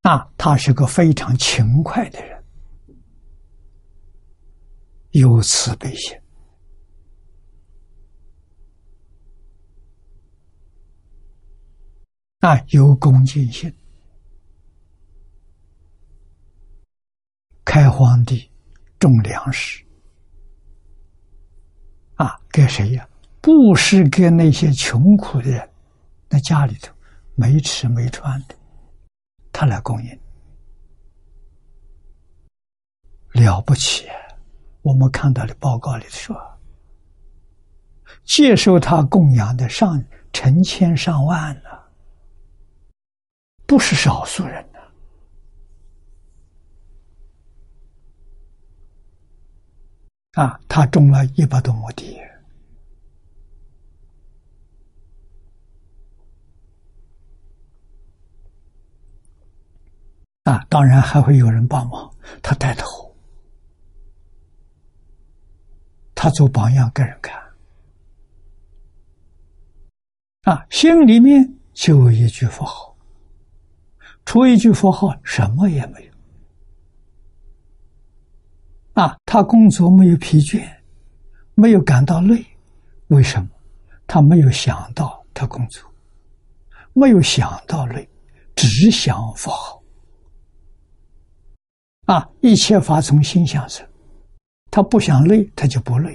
[0.04, 2.35] 啊，他是个非常勤快的人，
[5.18, 6.14] 有慈悲心，
[12.40, 13.74] 啊，有恭敬心，
[17.64, 18.52] 开荒地，
[19.00, 19.82] 种粮食。
[22.16, 23.08] 啊，给谁呀？
[23.40, 25.70] 不是给那些穷苦的人，
[26.28, 26.94] 那家里头
[27.36, 28.56] 没吃没穿的，
[29.54, 30.20] 他来供应，
[33.32, 34.10] 了不起！
[34.86, 36.36] 我们看到的报告里说，
[38.24, 41.70] 接受他供养的上成千上万呢，
[43.66, 44.80] 不是少数人呢。
[50.34, 52.20] 啊，他种了一百多亩地，
[60.44, 62.14] 啊，当然还会有人帮忙，
[62.44, 63.05] 他带头，
[66.26, 67.40] 他做榜样给人看，
[70.42, 72.98] 啊，心里面就一句佛号，
[74.26, 76.12] 除一句佛号，什么也没有。
[78.94, 80.68] 啊，他工作没有疲倦，
[81.54, 82.44] 没有感到累，
[83.10, 83.48] 为什么？
[84.08, 85.88] 他没有想到他工作，
[86.94, 88.10] 没有想到累，
[88.56, 89.84] 只想佛号。
[92.06, 93.88] 啊，一切法从心想生，
[94.76, 96.14] 他不想累，他就不累；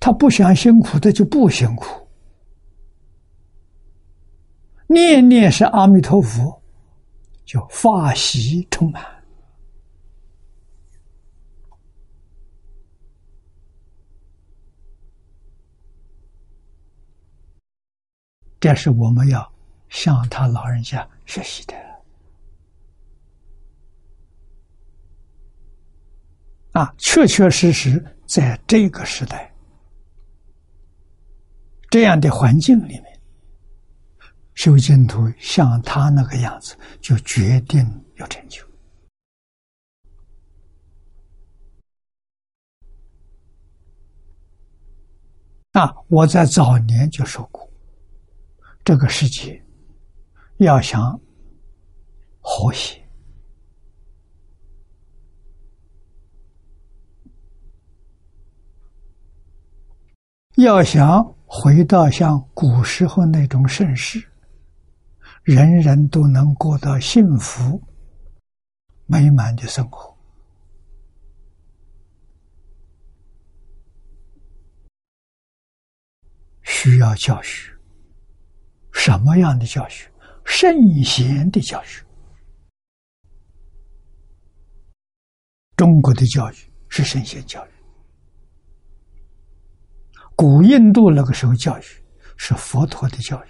[0.00, 2.08] 他不想辛苦，他就不辛苦。
[4.88, 6.60] 念念是阿弥陀佛。
[7.44, 9.04] 就法喜充满，
[18.58, 19.52] 这是我们要
[19.88, 21.89] 向他老人家学习的
[26.80, 26.94] 啊！
[26.96, 29.54] 确确实实，在这个时代，
[31.90, 33.20] 这样的环境里面。
[34.54, 38.64] 修净土像他那个样子，就决定有成就。
[45.72, 45.94] 啊！
[46.08, 47.70] 我在早年就说过，
[48.82, 49.62] 这个世界
[50.56, 51.20] 要想
[52.40, 53.06] 和谐，
[60.56, 64.26] 要想回到像古时候那种盛世。
[65.42, 67.82] 人人都能过到幸福
[69.06, 70.14] 美满的生活，
[76.62, 77.72] 需要教学。
[78.92, 80.12] 什么样的教学？
[80.44, 82.04] 圣贤的教学。
[85.74, 86.56] 中国的教育
[86.90, 87.69] 是圣贤教育，
[90.40, 91.82] 古印度那个时候教育
[92.38, 93.48] 是佛陀的教育。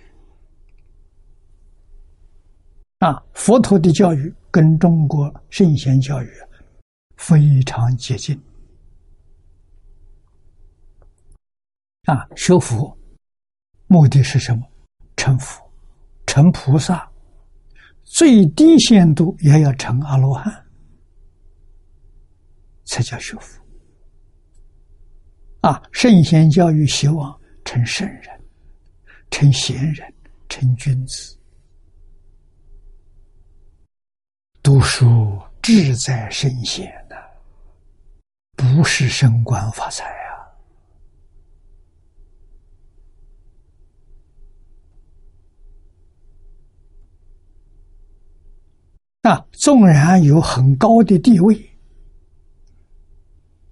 [2.99, 6.29] 啊，佛陀的教育跟中国圣贤教育
[7.17, 8.37] 非常接近。
[12.07, 12.99] 啊，学佛
[13.87, 14.67] 目的是什么？
[15.17, 15.63] 成佛、
[16.27, 17.09] 成菩萨，
[18.03, 20.53] 最低限度也要成阿罗汉，
[22.85, 23.60] 才叫学佛。
[25.61, 28.41] 啊，圣贤教育希望成圣人、
[29.31, 30.11] 成贤人、
[30.49, 31.37] 成君子。
[34.63, 37.17] 读书志在圣贤呐，
[38.57, 40.05] 不是升官发财
[49.25, 49.31] 啊！
[49.31, 51.79] 啊，纵然有很高的地位，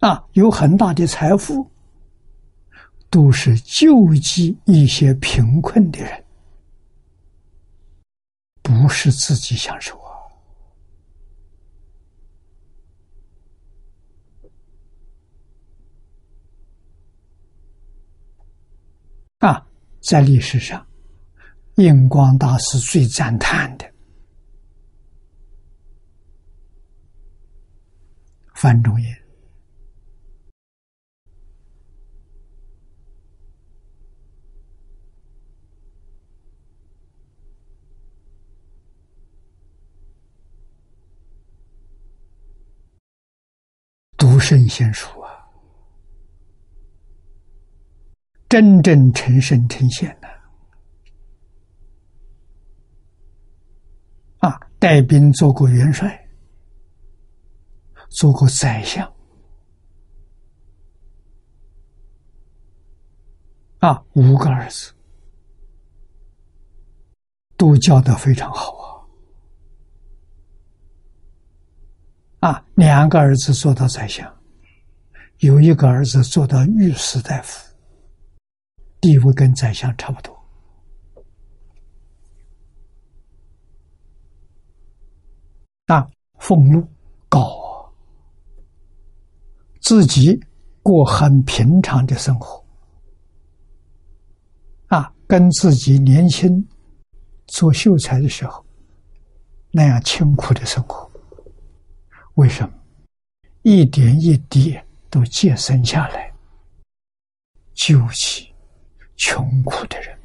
[0.01, 1.71] 啊，有很大的财富，
[3.11, 6.25] 都是救济一些贫困的人，
[8.63, 10.09] 不是自己享受啊。
[19.39, 19.67] 啊，
[20.01, 20.87] 在历史上，
[21.77, 23.91] 印光大师最赞叹的。
[28.55, 29.18] 范仲淹
[44.39, 45.29] 圣贤书啊。
[48.49, 50.29] 真正成圣成贤的
[54.39, 56.29] 啊，带兵做过元帅，
[58.09, 59.07] 做过宰相，
[63.81, 64.95] 啊，五个儿子。
[67.59, 68.88] 都教的非常好啊，
[72.41, 74.33] 啊，两个儿子做到宰相，
[75.39, 77.67] 有一个儿子做到御史大夫。
[79.01, 80.37] 地位跟宰相差不多，
[85.87, 86.05] 啊，
[86.37, 86.85] 俸禄
[87.29, 87.49] 高，
[89.81, 90.37] 自己
[90.83, 92.65] 过很平常的生活，
[94.89, 96.69] 啊，跟自己年轻
[97.47, 98.67] 做秀才的时候
[99.71, 101.08] 那样清苦的生活，
[102.39, 102.73] 为什么？
[103.63, 104.79] 一点一滴
[105.11, 106.33] 都节省下来，
[107.75, 108.47] 救济。
[109.17, 110.17] 穷苦的人，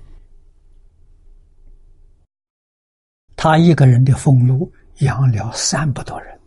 [3.35, 6.39] 他一个人的俸禄养了三百多人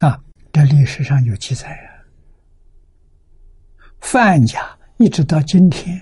[0.00, 0.22] 啊！
[0.52, 1.83] 这历史上有记载，
[4.04, 6.00] 范家一直到今天。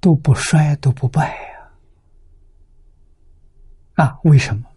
[0.00, 1.70] 都不衰都不败呀！
[4.04, 4.68] 啊，为什么？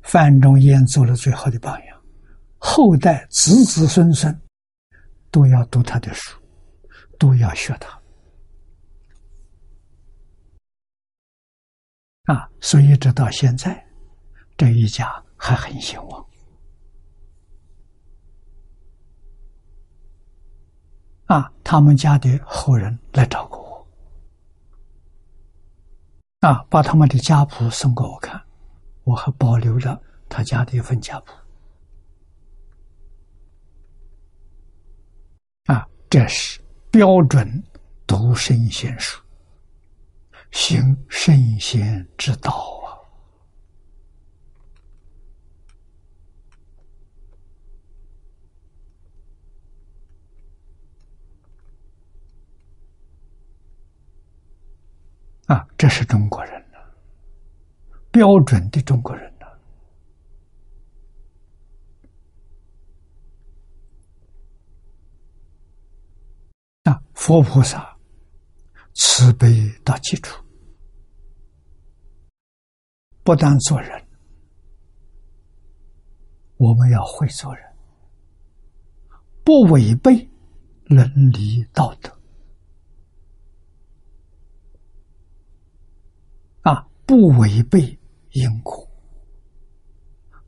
[0.00, 2.02] 范仲淹做了最好的榜样，
[2.56, 4.34] 后代子子孙孙
[5.30, 6.40] 都要读他的书，
[7.18, 8.02] 都要学他。
[12.32, 13.86] 啊，所以直到现在，
[14.56, 16.26] 这一家还很兴旺。
[21.32, 23.58] 啊，他们家的后人来找过
[26.40, 28.38] 我，啊，把他们的家谱送给我看，
[29.04, 31.32] 我还保留了他家的一份家谱。
[35.72, 36.60] 啊，这是
[36.90, 37.64] 标准
[38.06, 39.18] 读圣贤书，
[40.50, 42.81] 行圣贤之道。
[55.46, 56.78] 啊，这是中国人呢，
[58.10, 59.46] 标准的中国人呢。
[66.84, 67.96] 啊，佛菩萨
[68.94, 70.42] 慈悲到基础，
[73.24, 74.06] 不但做人，
[76.56, 77.64] 我们要会做人，
[79.44, 80.28] 不违背
[80.84, 82.21] 伦理道德。
[87.04, 87.98] 不违背
[88.30, 88.88] 因果，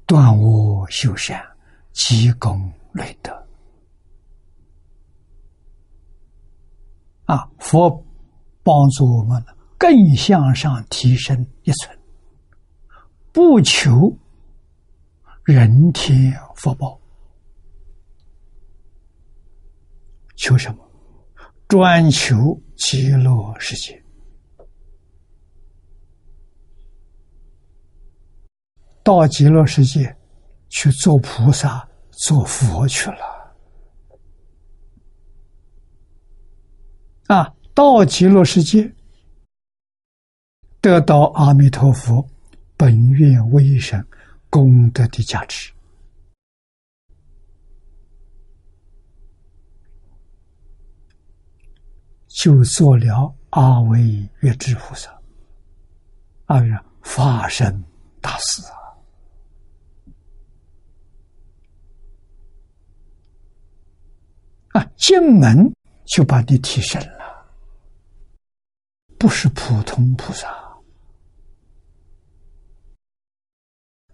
[0.06, 1.44] 断恶修善，
[1.92, 3.32] 积功累德。
[7.26, 7.90] 啊，佛
[8.62, 9.42] 帮助我们
[9.78, 11.96] 更向上提升一层，
[13.32, 14.14] 不求
[15.44, 17.00] 人天福报，
[20.36, 20.86] 求什么？
[21.66, 24.03] 专求极乐世界。
[29.04, 30.16] 到极乐世界
[30.68, 33.18] 去做菩萨、做佛去了
[37.26, 37.54] 啊！
[37.74, 38.94] 到极乐世界
[40.80, 42.26] 得到阿弥陀佛
[42.76, 44.06] 本愿威神
[44.48, 45.72] 功德的价值，
[52.28, 55.10] 就做了阿惟越智菩萨，
[56.46, 56.70] 阿弥
[57.02, 57.84] 法身
[58.20, 58.83] 大士啊！
[64.74, 65.72] 啊，进门
[66.04, 67.46] 就把你提升了，
[69.16, 70.48] 不是普通菩萨，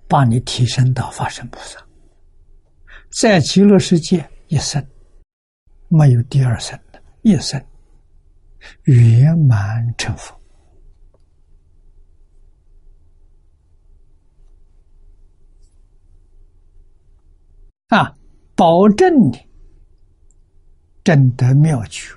[0.06, 1.82] 把你提升到法身菩萨，
[3.10, 4.86] 在极乐世界一生，
[5.88, 7.58] 没有第二生的一生，
[8.82, 10.38] 圆满成佛。
[17.88, 18.14] 啊，
[18.54, 19.49] 保证你
[21.10, 22.14] 证得妙觉，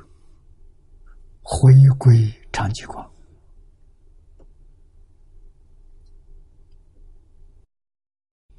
[1.41, 3.11] 回归常寂光，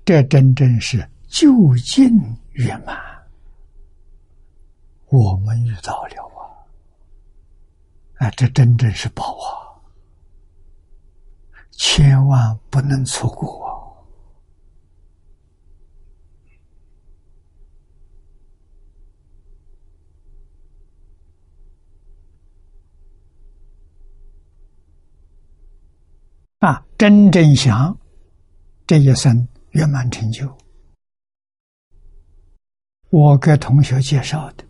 [0.05, 2.11] 这真正是究竟
[2.55, 3.01] 圆满。
[5.07, 6.16] 我们遇到了
[8.18, 8.26] 啊！
[8.26, 9.70] 啊，这真正是宝啊，
[11.70, 13.64] 千万不能错过。
[26.65, 27.95] 啊，真正想
[28.87, 30.51] 这一生圆满成就，
[33.11, 34.65] 我给同学介绍的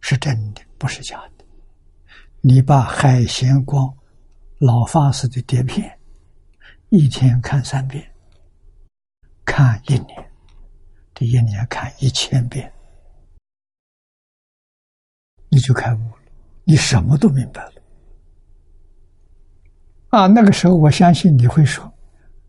[0.00, 1.44] 是真的，不是假的。
[2.40, 3.96] 你把海贤光
[4.58, 5.96] 老法师的碟片
[6.88, 8.04] 一天看三遍，
[9.44, 10.32] 看一年，
[11.14, 12.72] 这一年看一千遍，
[15.48, 16.22] 你就开悟了，
[16.64, 17.81] 你什么都明白了。
[20.12, 21.90] 啊，那个时候我相信你会说，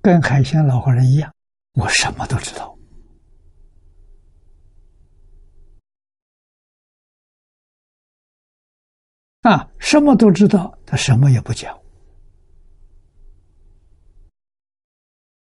[0.01, 1.33] 跟海鲜老和人一样，
[1.75, 2.77] 我什么都知道。
[9.43, 11.73] 啊，什么都知道，他什么也不讲。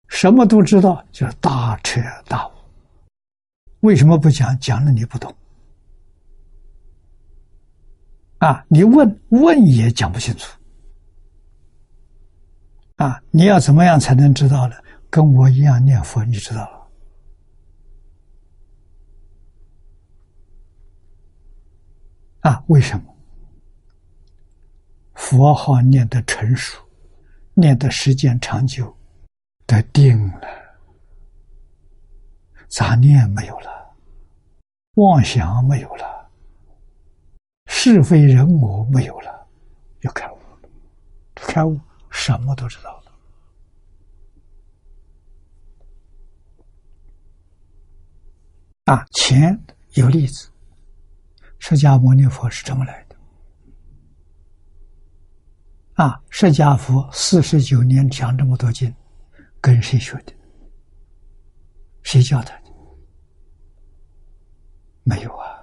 [0.09, 2.51] 什么都知道就是大彻大悟。
[3.79, 4.59] 为什么不讲？
[4.59, 5.33] 讲了你不懂。
[8.39, 10.58] 啊，你问问也讲不清楚。
[12.99, 13.23] 啊！
[13.31, 14.75] 你要怎么样才能知道呢？
[15.09, 16.87] 跟我一样念佛，你知道了。
[22.41, 22.63] 啊？
[22.67, 23.15] 为什么？
[25.13, 26.77] 佛号念得成熟，
[27.53, 28.93] 念的时间长久，
[29.65, 30.47] 得定了，
[32.67, 33.95] 杂念没有了，
[34.95, 36.29] 妄想没有了，
[37.67, 39.47] 是非人我没有了，
[40.01, 40.69] 就开悟了，
[41.35, 41.79] 开悟。
[42.09, 43.11] 什么都知道了
[48.85, 49.05] 啊！
[49.11, 49.59] 前
[49.93, 50.49] 有例子，
[51.59, 53.15] 释迦牟尼佛是这么来的
[55.93, 56.19] 啊！
[56.29, 58.91] 释迦佛四十九年讲这么多经，
[59.61, 60.33] 跟谁学的？
[62.01, 62.71] 谁教他的？
[65.03, 65.58] 没有啊。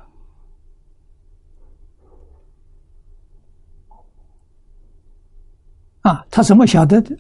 [6.07, 7.19] 啊，他怎么晓得的？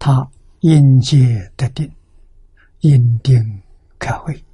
[0.00, 0.28] 他
[0.58, 1.88] 因戒得定，
[2.80, 3.62] 因定
[4.00, 4.44] 开会，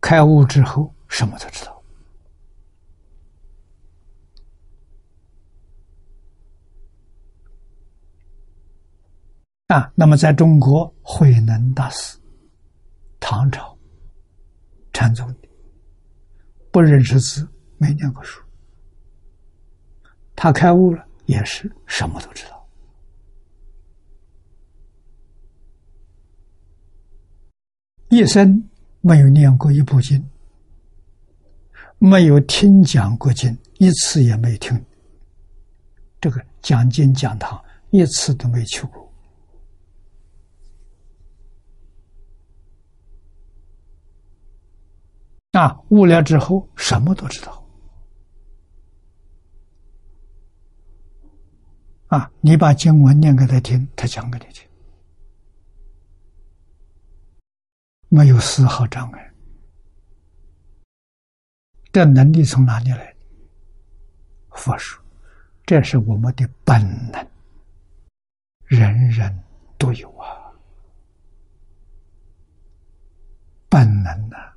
[0.00, 1.82] 开悟之后什么都知道。
[9.66, 12.18] 啊，那么在中国，慧能大师，
[13.20, 13.73] 唐朝。
[14.94, 15.36] 禅宗的，
[16.70, 18.40] 不认识字，没念过书。
[20.36, 22.66] 他开悟了，也是什么都知道。
[28.08, 28.68] 一生
[29.00, 30.24] 没有念过一部经，
[31.98, 34.80] 没有听讲过经，一次也没听。
[36.20, 39.03] 这个讲经讲堂一次都没去过。
[45.64, 47.66] 啊，悟了之后什么都知道。
[52.08, 54.68] 啊，你把经文念给他听，他讲给你听，
[58.10, 59.32] 没有丝毫障碍。
[61.90, 63.16] 这能力从哪里来？
[64.50, 65.02] 佛说，
[65.64, 67.26] 这是我们的本能，
[68.66, 69.42] 人人
[69.78, 70.52] 都有啊，
[73.70, 74.36] 本能呐。
[74.36, 74.53] 啊！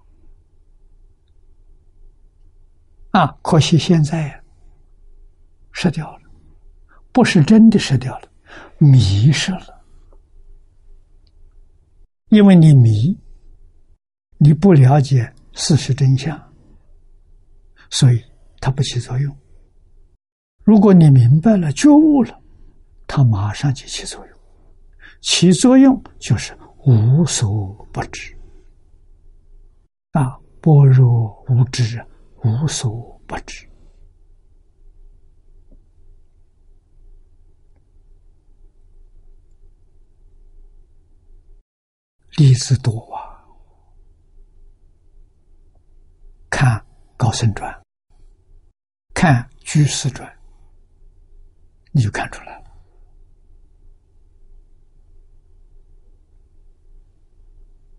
[3.18, 4.40] 啊可惜现在呀
[5.72, 6.22] 失掉了，
[7.12, 8.30] 不是真的失掉了，
[8.78, 9.84] 迷失了。
[12.30, 13.18] 因为你迷，
[14.38, 16.40] 你不了解事实真相，
[17.90, 18.24] 所以
[18.60, 19.36] 它不起作用。
[20.64, 22.40] 如果你明白了、觉悟了，
[23.08, 24.38] 它马上就起作用。
[25.22, 26.56] 起作用就是
[26.86, 28.38] 无所不知
[30.12, 32.06] 啊，般若无知啊。
[32.48, 33.70] 无所不知，
[42.32, 43.44] 弟子多啊，
[46.50, 46.80] 看
[47.18, 47.70] 《高僧传》，
[49.14, 50.26] 看《居士传》，
[51.92, 52.68] 你就看出来了。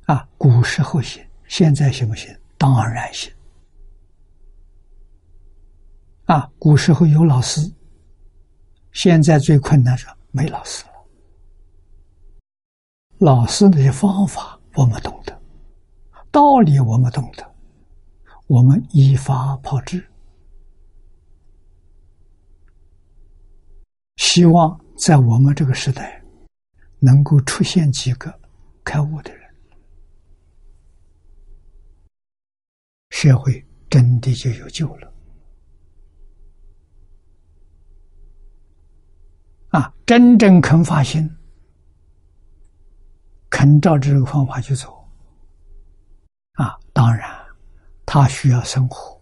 [0.06, 2.34] 啊，古时候行，现在行不行？
[2.56, 3.30] 当然行。
[6.28, 7.58] 啊，古时候有老师，
[8.92, 10.92] 现在最困难是没老师了。
[13.16, 15.40] 老师那些方法我们懂得，
[16.30, 17.54] 道理我们懂得，
[18.46, 20.06] 我们依法炮制，
[24.16, 26.22] 希望在我们这个时代
[26.98, 28.38] 能够出现几个
[28.84, 29.48] 开悟的人。
[33.08, 35.10] 社会真的就有救了
[39.70, 39.92] 啊！
[40.06, 41.28] 真正肯发心，
[43.50, 45.06] 肯照这个方法去走
[46.52, 46.78] 啊！
[46.92, 47.30] 当然，
[48.06, 49.20] 他需要生活，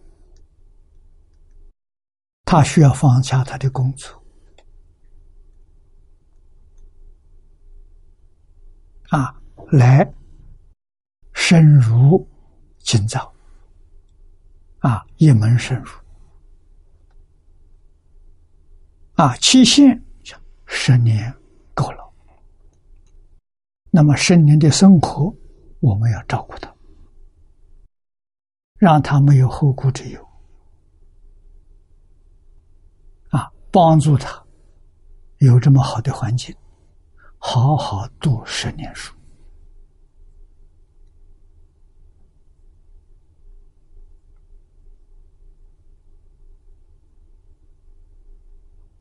[2.45, 4.23] 他需要放下他的工作
[9.09, 9.35] 啊，
[9.71, 10.09] 来
[11.33, 12.27] 深入
[12.79, 13.29] 经藏。
[14.79, 15.89] 啊，一门深入，
[19.15, 20.01] 啊，期限
[20.67, 21.33] 十年
[21.73, 22.13] 够了。
[23.89, 25.33] 那么十年的生活，
[25.79, 26.71] 我们要照顾他，
[28.77, 30.27] 让他没有后顾之忧，
[33.29, 34.43] 啊，帮助他
[35.39, 36.55] 有这么好的环境，
[37.39, 39.15] 好好读十年书。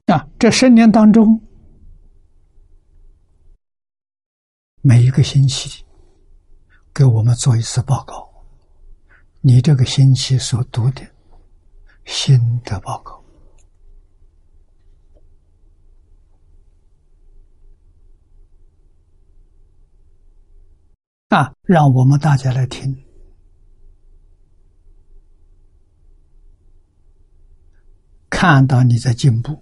[0.07, 1.39] 啊，这十年当中，
[4.89, 5.85] 每一个星期
[6.95, 8.31] 给我们做一次报告，
[9.41, 11.05] 你这个星期所读的
[12.05, 13.21] 心得报告。
[21.31, 22.97] 啊，让我们大家来听，
[28.31, 29.61] 看到你在进步。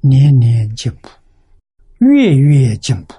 [0.00, 1.08] 年年进步，
[1.98, 3.14] 月月进步。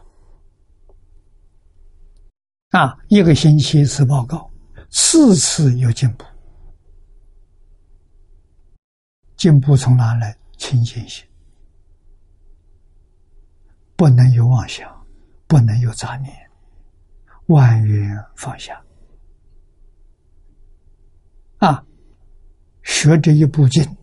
[2.69, 4.51] 啊，一个星期一次报告，
[4.89, 6.25] 次次有进步。
[9.36, 10.38] 进步从哪来？
[10.57, 11.23] 清净心，
[13.95, 15.05] 不能有妄想，
[15.45, 16.34] 不能有杂念，
[17.45, 18.84] 万缘放下。
[21.57, 21.86] 啊，
[22.84, 23.97] 学这一部经，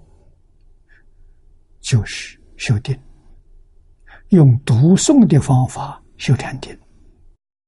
[1.80, 2.40] 就是。
[2.56, 2.96] 修定，
[4.34, 6.76] 用读诵的方法修禅定，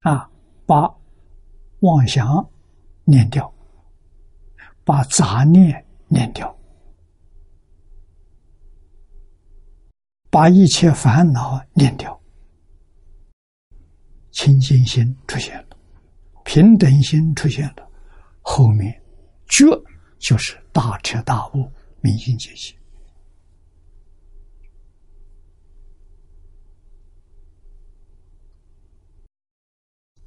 [0.00, 0.28] 啊，
[0.66, 0.92] 把
[1.80, 2.46] 妄想
[3.04, 3.52] 念掉，
[4.84, 6.54] 把杂念念掉，
[10.30, 12.20] 把一切烦恼念掉，
[14.32, 15.76] 清净心出现了，
[16.44, 17.88] 平等心出现了，
[18.42, 19.02] 后面
[19.48, 19.64] 觉
[20.18, 22.76] 就是大彻大悟、明心见性。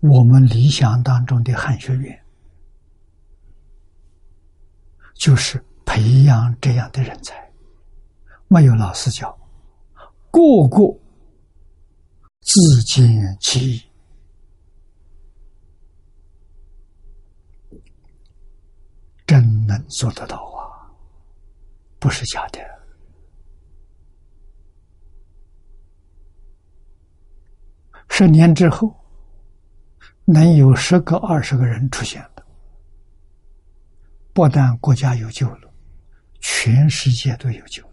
[0.02, 2.26] 我们理想当中的汉学院，
[5.14, 7.36] 就是培养这样的人才。
[8.48, 9.38] 没有老师教，
[10.32, 10.40] 个
[10.70, 11.00] 个
[12.40, 13.84] 自尽其意，
[19.28, 20.90] 真能做得到啊！
[22.00, 22.60] 不是假的。
[28.08, 28.99] 十年之后。
[30.32, 32.46] 能有十个、二十个人出现的，
[34.32, 35.74] 不但国家有救了，
[36.40, 37.90] 全世界都有救了。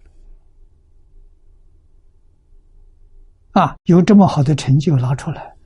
[3.53, 5.57] 啊，有这么好的成就拿出来，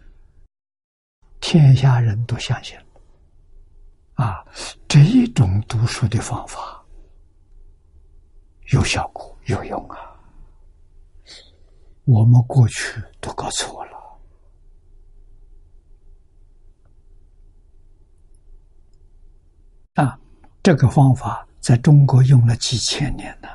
[1.40, 2.84] 天下人都相信了。
[4.14, 4.46] 啊，
[4.86, 6.80] 这种读书的方法
[8.66, 9.98] 有效果、有用啊！
[12.04, 13.90] 我们过去都搞错了。
[19.94, 20.18] 啊，
[20.62, 23.48] 这个方法在中国用了几千年了。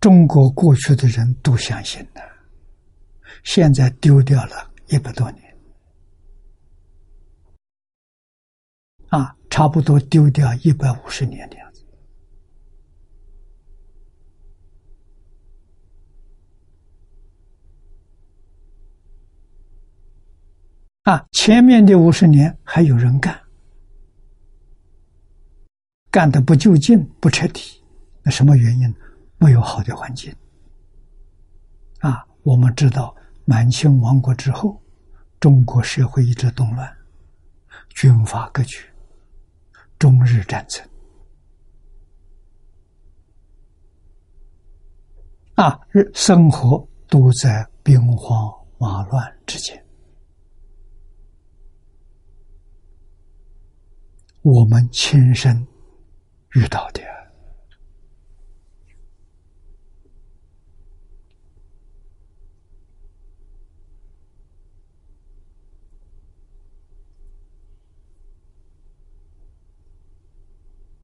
[0.00, 2.20] 中国过去的人都相信的，
[3.42, 5.56] 现在丢掉了一百多年。
[9.08, 11.65] 啊，差不多丢掉一百五十年了
[21.06, 23.40] 啊，前面的五十年还有人干，
[26.10, 27.80] 干的不就近、不彻底，
[28.24, 28.92] 那什么原因？
[29.38, 30.34] 没有好的环境。
[32.00, 34.82] 啊，我们知道满清亡国之后，
[35.38, 36.92] 中国社会一直动乱，
[37.90, 38.84] 军阀割据，
[40.00, 40.84] 中日战争，
[45.54, 49.85] 啊，日生活都在兵荒马乱之间。
[54.48, 55.66] 我们亲身
[56.52, 57.02] 遇到的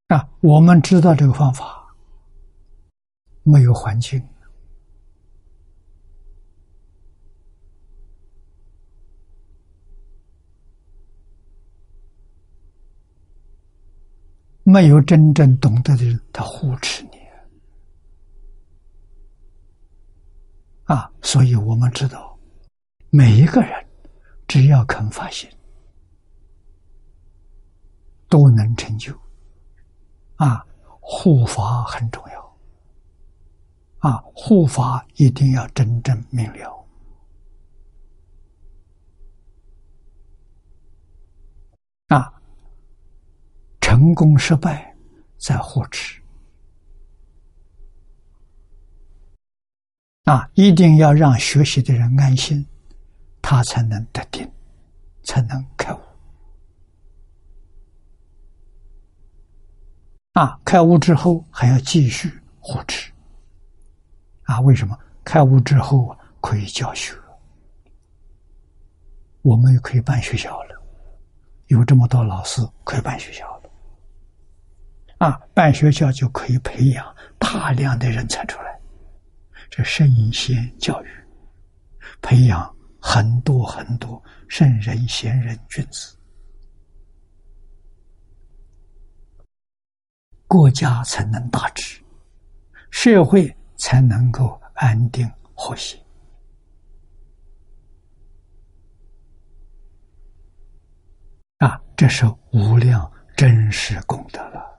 [0.07, 1.93] 啊，我们知道这个方法，
[3.43, 4.23] 没有环境。
[14.73, 17.11] 没有真正懂得的人，他护持你
[20.85, 21.13] 啊！
[21.21, 22.39] 所以我们知道，
[23.11, 23.87] 每一个人
[24.49, 25.47] 只要肯发心，
[28.31, 29.15] 都能成就。
[30.37, 30.67] 啊，
[31.01, 32.59] 护法很重要。
[33.99, 36.87] 啊，护法一定要真正明了。
[42.09, 42.42] 啊。
[44.03, 44.93] 成功失败
[45.39, 46.21] 在护持
[50.25, 50.51] 啊！
[50.55, 52.67] 一定要让学习的人安心，
[53.41, 54.51] 他才能得定，
[55.23, 56.01] 才能开悟
[60.33, 60.59] 啊！
[60.65, 62.29] 开悟之后还要继续
[62.59, 63.13] 护持
[64.47, 64.61] 啊！
[64.63, 64.99] 为什么？
[65.23, 67.15] 开悟之后可以教学，
[69.43, 70.83] 我们也可以办学校了，
[71.69, 73.52] 有这么多老师可以办学校。
[75.23, 78.81] 啊，办学校就可以培养大量的人才出来，
[79.71, 81.09] 这圣贤教育，
[82.21, 86.17] 培养很多很多圣人贤人君子，
[90.49, 92.03] 国家才能大治，
[92.91, 95.97] 社会才能够安定和谐。
[101.59, 104.72] 啊，这是无量真实功德了。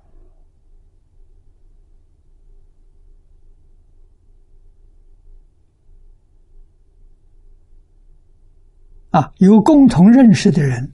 [9.14, 10.92] 啊，有共同认识的人，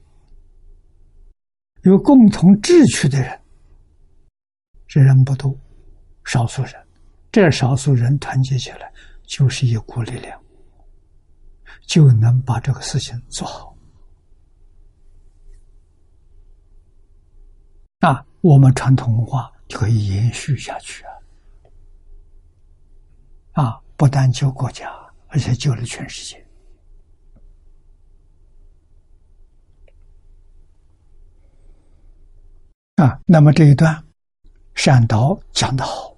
[1.84, 3.40] 有共同志趣的人，
[4.90, 5.58] 这人不多，
[6.26, 6.74] 少数人，
[7.32, 8.92] 这少数人团结起来，
[9.24, 10.38] 就是一股力量，
[11.88, 13.74] 就能把这个事情做好。
[18.00, 21.06] 啊，我们传统文化就可以延续下去
[23.54, 23.64] 啊！
[23.64, 24.92] 啊，不但救国家，
[25.30, 26.46] 而且救了全世界。
[33.00, 34.04] 啊，那么这一段
[34.76, 36.14] 善导讲得好，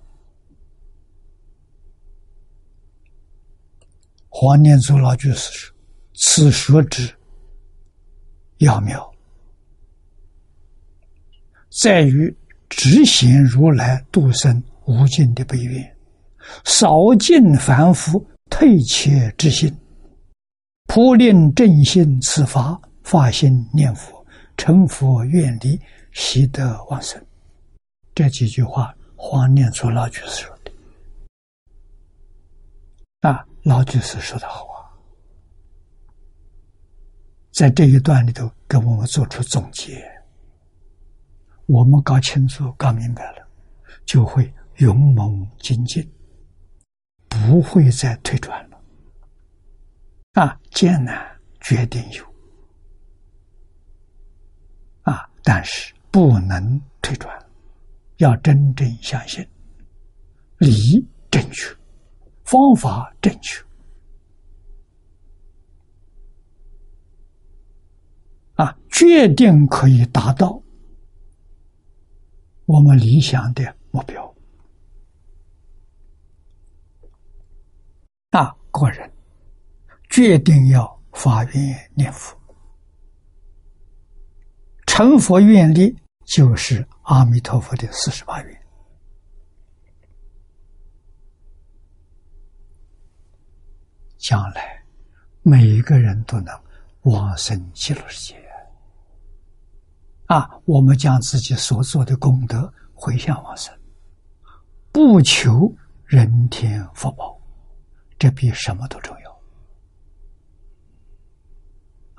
[4.29, 5.75] 黄念祖老居士说
[6.17, 7.07] ：“此说之
[8.57, 9.13] 要妙，
[11.83, 12.35] 在于
[12.67, 15.97] 执行如来度生无尽的悲愿，
[16.65, 19.71] 扫尽凡夫退怯之心，
[20.87, 24.25] 普令正心此法，发心念佛，
[24.57, 25.79] 成佛愿力。”
[26.11, 27.23] 习得往生，
[28.13, 30.71] 这几句话黄念祖老居士说的。
[33.29, 34.89] 啊，老居士说的好啊，
[37.51, 40.03] 在这一段里头给我们做出总结。
[41.67, 43.47] 我们搞清楚、搞明白了，
[44.05, 46.11] 就会勇猛精进，
[47.29, 48.81] 不会再退转了。
[50.33, 52.25] 啊，艰难决定有，
[55.03, 55.93] 啊，但是。
[56.11, 57.33] 不能退转，
[58.17, 59.47] 要真正相信，
[60.57, 61.73] 理正确，
[62.43, 63.63] 方法正确，
[68.55, 70.61] 啊，决定可以达到
[72.65, 74.35] 我们理想的目标。
[78.31, 79.11] 啊，个人
[80.09, 82.37] 决定要发愿念佛。
[84.85, 85.97] 成佛愿力
[86.31, 88.61] 就是阿弥陀佛的四十八愿，
[94.17, 94.81] 将来
[95.41, 96.57] 每一个人都能
[97.01, 98.41] 往生极乐世界。
[100.27, 103.77] 啊，我们将自己所做的功德回向往生，
[104.89, 105.69] 不求
[106.05, 107.37] 人天福报，
[108.17, 109.41] 这比什么都重要。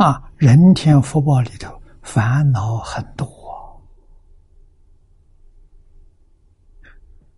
[0.04, 3.26] 啊，人天福报里头烦恼很多，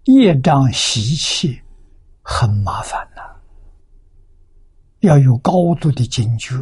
[0.04, 1.60] 业障习气
[2.22, 3.22] 很麻烦呐，
[5.00, 6.54] 要有高度的警觉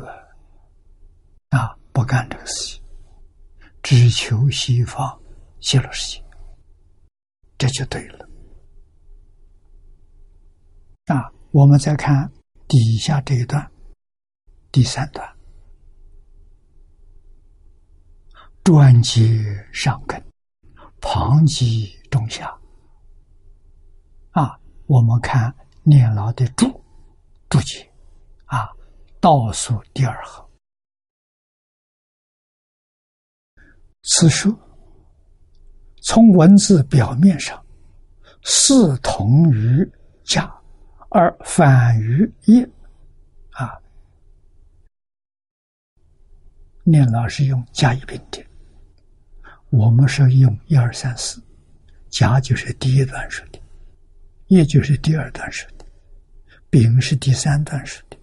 [1.51, 2.83] 啊，不干这个事情，
[3.83, 5.21] 只求西方
[5.61, 6.25] 极乐世界，
[7.59, 8.29] 这就对了。
[11.07, 12.31] 啊，我们再看
[12.69, 13.71] 底下这一段，
[14.71, 15.29] 第三段。
[18.63, 20.25] 专接上根，
[21.01, 22.57] 旁及中下。
[24.93, 26.69] 我们看念老的注
[27.49, 27.91] 注解，
[28.45, 28.71] 啊，
[29.21, 30.47] 倒数第二行，
[34.03, 34.55] 此书
[36.03, 37.65] 从文字表面上
[38.43, 39.91] 似同于
[40.25, 40.55] 甲，
[41.09, 42.63] 而反于乙。
[43.53, 43.81] 啊，
[46.85, 48.47] 念老是用甲乙丙丁。
[49.71, 51.43] 我们是用一二三四，
[52.11, 53.62] 甲就是第一段说的，
[54.53, 55.87] 业就是第二段说的，
[56.69, 58.19] 丙是第三段说的，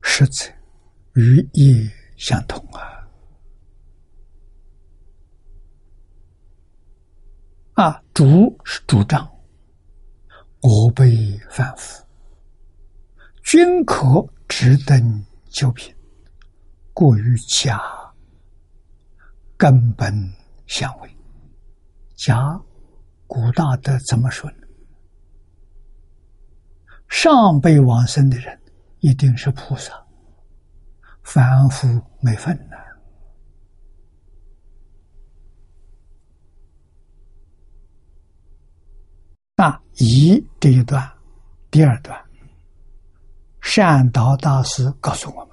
[0.00, 0.46] 实则
[1.14, 3.06] 与业相同啊！
[7.74, 9.24] 啊，主是主张，
[10.62, 12.04] 我辈反复，
[13.44, 15.94] 均可直等九品。
[16.92, 17.80] 过于假，
[19.56, 20.12] 根本
[20.66, 21.08] 相违。
[22.24, 22.56] 假，
[23.26, 24.56] 古大德怎么说呢？
[27.08, 28.56] 上辈往生的人
[29.00, 29.92] 一定是菩萨，
[31.24, 32.76] 凡夫没份呐。
[39.56, 41.12] 那乙这一段，
[41.72, 42.24] 第二段，
[43.60, 45.51] 善导大师告诉我们。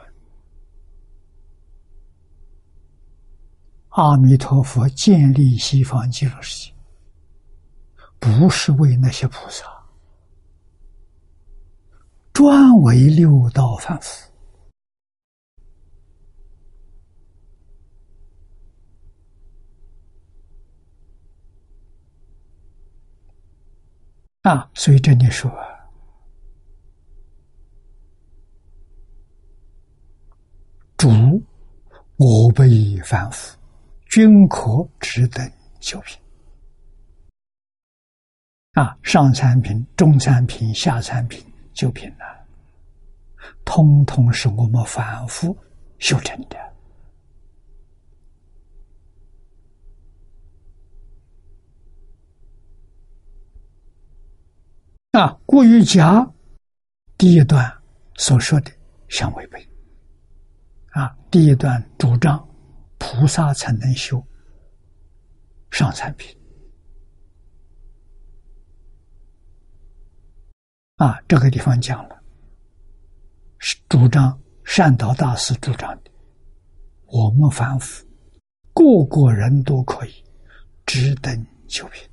[3.90, 6.74] 阿弥陀佛建立西方极乐世界，
[8.20, 9.66] 不是为那些菩萨，
[12.32, 14.32] 专为六道凡夫
[24.44, 24.70] 啊！
[24.74, 25.52] 所以这里说，
[30.96, 31.10] 主
[32.18, 33.59] 我辈凡夫。
[34.10, 35.40] 均可值得
[35.80, 36.18] 九品
[38.74, 42.26] 啊，上三品、中三品、下三品、九品呢，
[43.64, 45.56] 通通是我们反复
[46.00, 46.58] 修成的
[55.12, 55.40] 啊。
[55.46, 56.28] 故于家
[57.16, 57.72] 第一段
[58.16, 58.72] 所说的
[59.08, 59.70] 相违背
[60.94, 62.49] 啊，第一段主张。
[63.00, 64.24] 菩萨才能修
[65.72, 66.38] 上三品
[70.98, 71.20] 啊！
[71.28, 72.24] 这个地方讲了，
[73.58, 76.12] 是主张善导大师主张的。
[77.06, 78.06] 我们凡夫，
[78.74, 80.24] 个个人都可以
[80.86, 82.08] 只等九品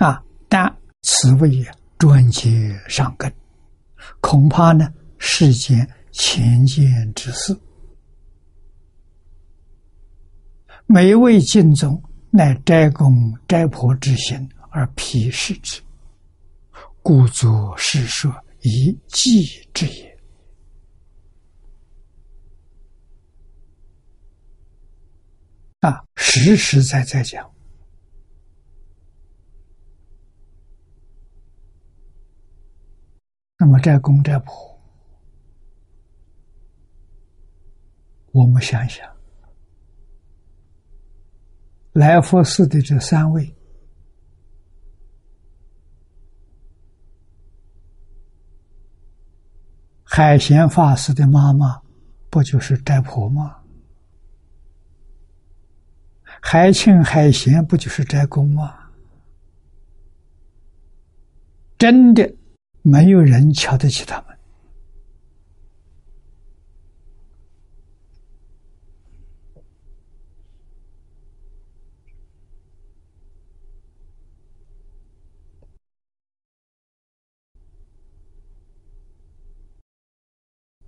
[0.00, 0.24] 啊！
[0.48, 1.62] 但此谓
[1.98, 3.30] 专接上根，
[4.20, 7.54] 恐怕呢世间浅见之事。
[10.86, 15.82] 每位敬宗乃斋公斋婆之心而批示之，
[17.02, 19.44] 故作是说以记
[19.74, 20.18] 之也。
[25.80, 27.49] 啊，实实在在讲。
[33.62, 34.80] 那么斋公斋婆，
[38.32, 39.06] 我们想一想，
[41.92, 43.54] 来佛寺的这三位，
[50.04, 51.82] 海贤法师的妈妈
[52.30, 53.58] 不就是斋婆吗？
[56.40, 58.74] 海清、海贤不就是斋公吗？
[61.76, 62.39] 真的。
[62.82, 64.40] 没有人瞧得起他们。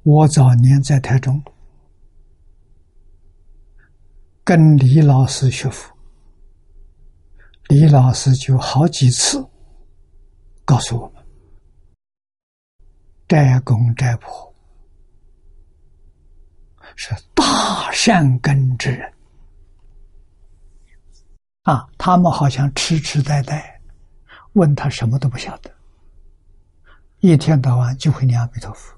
[0.04, 1.40] 我早年在台中。
[4.44, 5.96] 跟李老师学佛。
[7.68, 9.46] 李老师就好几次。
[10.64, 11.21] 告诉我们。
[13.32, 14.54] 斋公斋婆
[16.96, 19.10] 是大善根之人
[21.62, 21.88] 啊！
[21.96, 23.80] 他们好像痴痴呆呆，
[24.52, 25.70] 问他什么都不晓得，
[27.20, 28.94] 一天到晚就会念阿弥陀佛。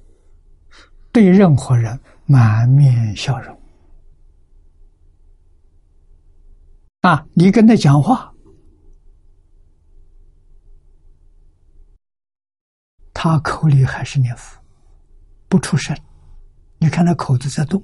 [1.12, 1.97] 对任何人
[2.27, 3.56] 满面笑容
[7.02, 7.24] 啊！
[7.35, 8.34] 你跟他讲话，
[13.26, 14.60] 他口里还是念佛，
[15.48, 15.96] 不出声。
[16.76, 17.82] 你看他口子在动。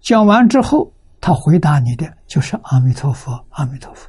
[0.00, 4.06] 讲完之后，他回答你的就是阿弥陀佛，阿弥陀佛。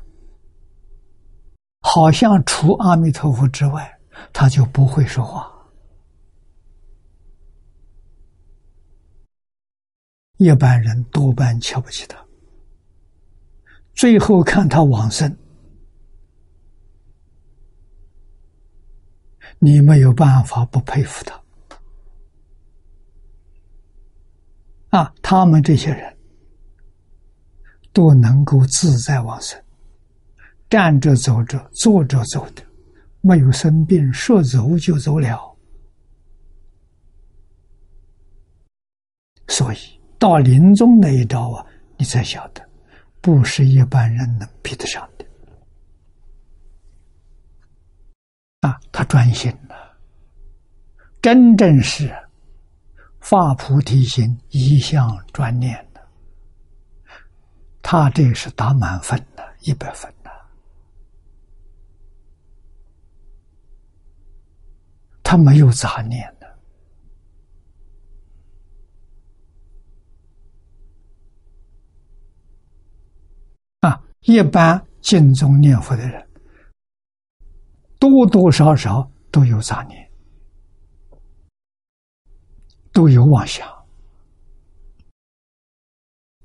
[1.79, 3.97] 好像除阿弥陀佛之外，
[4.33, 5.49] 他就不会说话。
[10.35, 12.17] 一般人多半瞧不起他，
[13.93, 15.33] 最后看他往生，
[19.63, 21.39] 你没有办法不佩服他。
[24.89, 26.17] 啊，他们这些人
[27.93, 29.61] 都能够自在往生，
[30.67, 32.63] 站着走着，坐着走的，
[33.21, 35.55] 没有生病，说走就走了，
[39.47, 39.77] 所以。
[40.17, 41.65] 到临终那一招啊，
[41.97, 42.63] 你才晓得，
[43.21, 45.20] 不是一般人能比得上的。
[48.61, 49.97] 啊，他专心了，
[51.21, 52.11] 真正是
[53.19, 56.01] 发菩提心，一向专念的。
[57.81, 60.31] 他这是打满分的，一百分的。
[65.23, 66.41] 他没有杂念的。
[74.25, 76.29] 一般敬宗念佛的人，
[78.01, 80.11] 多多少少都有杂念，
[82.91, 83.69] 都有妄想。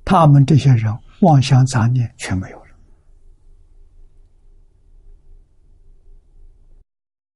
[0.04, 2.76] 他们这些人妄想杂念全没有了，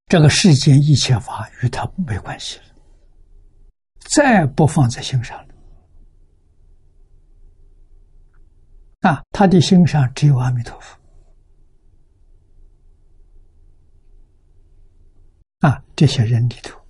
[0.09, 2.65] 这个世间一切法与他没关系了，
[4.01, 5.55] 再不放在心上了。
[9.01, 10.99] 啊，他的心上只有阿弥陀佛。
[15.61, 16.81] 啊，这些人里头，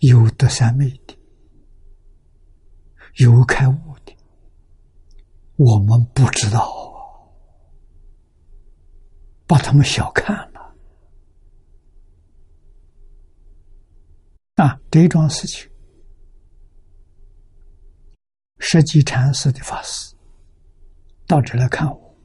[0.00, 1.16] 有德三昧的，
[3.16, 3.74] 有开悟
[4.04, 4.14] 的，
[5.56, 6.70] 我们不知道，
[9.46, 10.76] 把他们小看了。
[14.56, 15.70] 啊，这桩事情。
[18.58, 20.14] 实际禅师的法师
[21.26, 22.16] 到这来看我，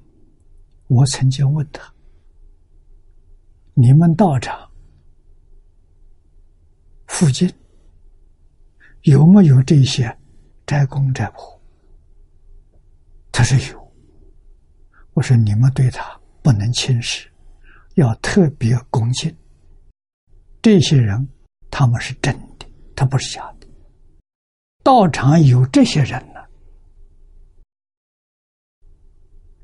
[0.87, 1.93] 我曾经问他
[3.81, 4.69] ：“你们道场
[7.07, 7.49] 附近
[9.03, 10.13] 有没有这些
[10.67, 11.61] 斋公斋婆？”
[13.31, 13.93] 他说有。
[15.13, 17.29] 我说：“你们对他不能轻视，
[17.95, 19.33] 要特别恭敬。
[20.61, 21.29] 这些人
[21.71, 22.65] 他们是真的，
[22.95, 23.67] 他不是假的。
[24.83, 26.39] 道场有这些人呢。”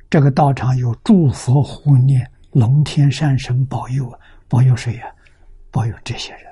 [0.09, 4.19] 这个道场有诸佛护念、龙天善神保佑啊！
[4.48, 5.14] 保佑谁呀？
[5.72, 6.44] 保佑这些人。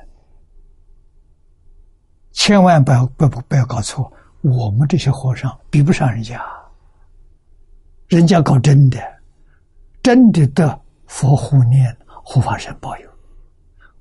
[2.34, 4.12] 千万不要、不不不要搞错，
[4.42, 6.44] 我们这些和尚比不上人家。
[8.10, 9.00] 人家搞真的，
[10.02, 10.78] 真的得
[11.08, 13.10] 佛护念、护法神保佑。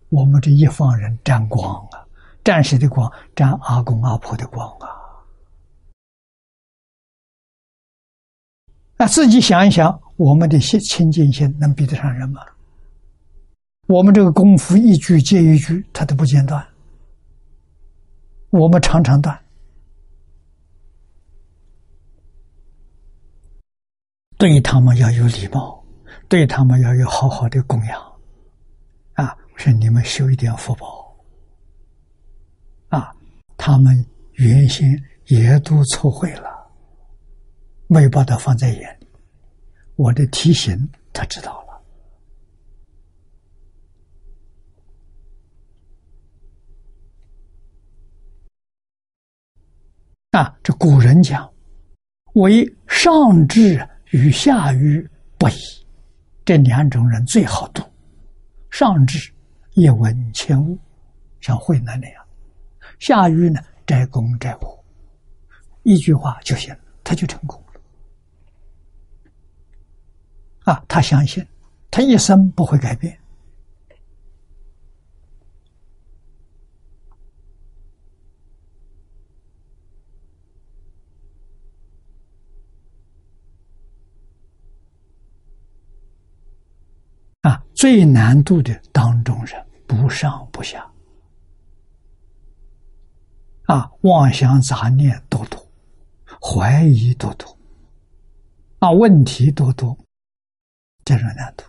[0.09, 2.05] 我们这一方人沾光啊，
[2.43, 3.09] 沾谁的光？
[3.37, 4.89] 沾阿公阿婆的光啊！
[9.03, 12.41] 那自己想一想，我们的心清净心能比得上人吗？
[13.89, 16.65] 我们这个功夫一句接一句，他都不间断，
[18.51, 19.37] 我们常常断。
[24.39, 25.83] 对他们要有礼貌，
[26.29, 28.01] 对他们要有好好的供养。
[29.15, 31.13] 啊，我说你们修一点福报。
[32.91, 33.13] 啊，
[33.57, 34.89] 他们原先
[35.27, 36.62] 也都错会了。
[37.93, 39.07] 没把他放在眼里，
[39.97, 41.83] 我的提醒他知道了。
[50.31, 51.53] 啊，这古人讲，
[52.33, 55.07] 为上智与下愚
[55.37, 55.53] 不移，
[56.47, 57.83] 这两种人最好读。
[58.71, 59.31] 上智
[59.75, 60.79] 一文千物，
[61.43, 62.25] 像慧南那样；
[62.99, 64.83] 下愚呢，摘功摘果，
[65.83, 66.75] 一句话就行，
[67.05, 67.67] 他就成功了。
[70.65, 71.47] 啊，他相信，
[71.91, 73.19] 他一生不会改变。
[87.41, 90.89] 啊，最难度的当中人，不上不下，
[93.65, 95.61] 啊，妄想杂念多多，
[96.41, 97.59] 怀疑多多，
[98.79, 99.99] 啊，问题多多，
[101.05, 101.65] 这是难度。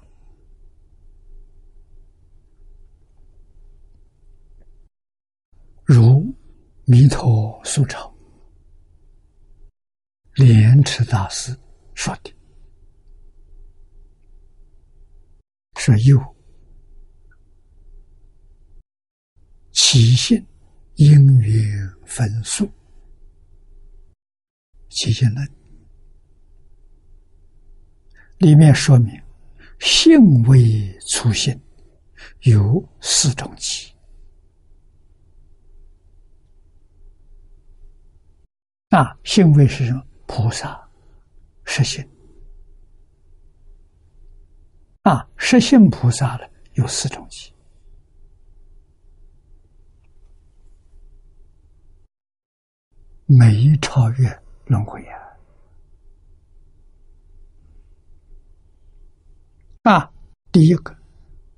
[5.85, 6.34] 如
[6.85, 8.14] 弥陀素钞
[10.35, 11.55] 莲池大师
[11.93, 12.34] 说的。
[15.76, 16.35] 说有
[19.72, 20.45] 起性
[20.95, 22.72] 因缘分数，
[24.89, 25.45] 起性论
[28.43, 29.17] 里面说明
[29.79, 31.57] 性为出现
[32.41, 33.95] 有四种起
[38.89, 40.03] 啊，性为是什么？
[40.27, 40.85] 菩萨
[41.63, 42.05] 实性。
[45.03, 47.53] 啊，实性菩萨了有四种气，
[53.25, 55.22] 没超越轮回呀！
[59.84, 60.10] 啊
[60.51, 60.95] 第一个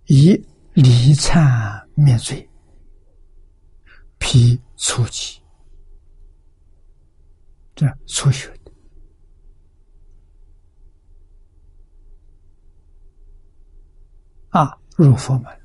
[0.06, 0.34] 以
[0.74, 2.50] 离忏灭罪，
[4.18, 5.42] 披初期，
[7.76, 8.72] 这初学的。
[14.50, 15.62] 啊，入佛门，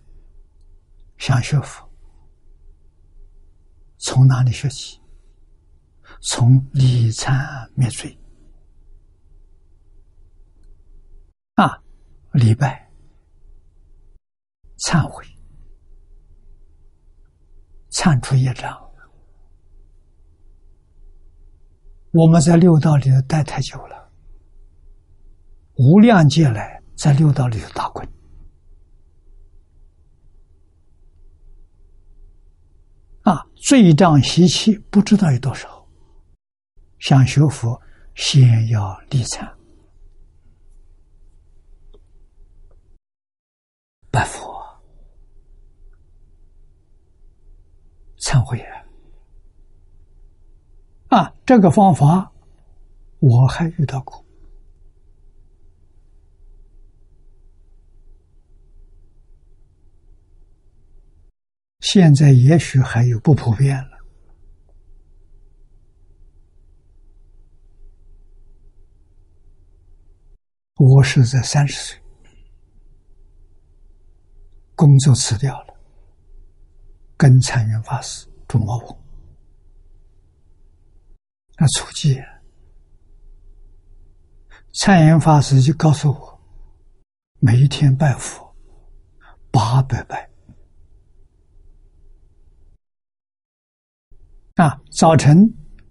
[1.16, 1.90] 想学佛，
[3.96, 5.00] 从哪里学起？
[6.20, 8.18] 从离忏灭罪。
[11.54, 11.82] 啊，
[12.32, 12.88] 礼拜、
[14.78, 15.24] 忏悔、
[17.90, 18.78] 忏除业障。
[22.12, 24.10] 我们在六道里头待太久了，
[25.74, 28.08] 无量劫来在六道里头打滚。
[33.22, 35.86] 啊，罪障习气不知道有多少。
[36.98, 37.80] 想学佛，
[38.14, 39.48] 先要立忏，
[44.20, 44.52] 拜佛，
[48.18, 48.84] 忏悔啊！
[51.08, 52.30] 啊，这个方法
[53.20, 54.22] 我还遇到过。
[61.78, 63.98] 现在也许还有不普遍了。
[70.76, 71.98] 我是在三十岁，
[74.80, 75.74] 工作辞掉了，
[77.14, 78.98] 跟禅云法师住茅棚。
[81.58, 82.18] 那初期，
[84.72, 86.40] 禅云法师就告诉我，
[87.40, 88.56] 每一天拜佛
[89.50, 90.30] 八百拜。
[94.54, 95.46] 啊，早晨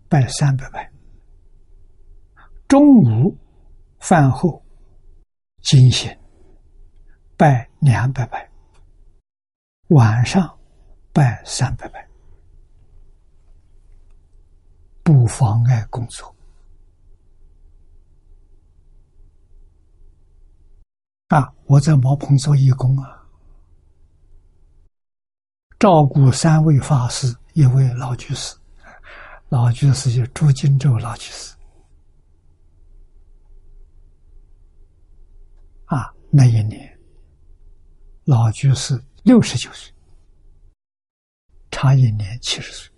[0.07, 0.91] 拜三百拜，
[2.67, 3.37] 中午
[3.99, 4.65] 饭后
[5.61, 6.11] 惊醒
[7.37, 8.48] 拜两百拜，
[9.89, 10.57] 晚上
[11.11, 12.07] 拜三百拜，
[15.03, 16.35] 不妨碍工作。
[21.29, 23.23] 啊，我在茅棚做义工啊，
[25.79, 28.55] 照顾三位法师，一位老居士。
[29.49, 31.55] 老居士就朱金洲老居士
[35.85, 36.99] 啊，那一年
[38.25, 39.93] 老居士六十九岁，
[41.69, 42.91] 差一年七十岁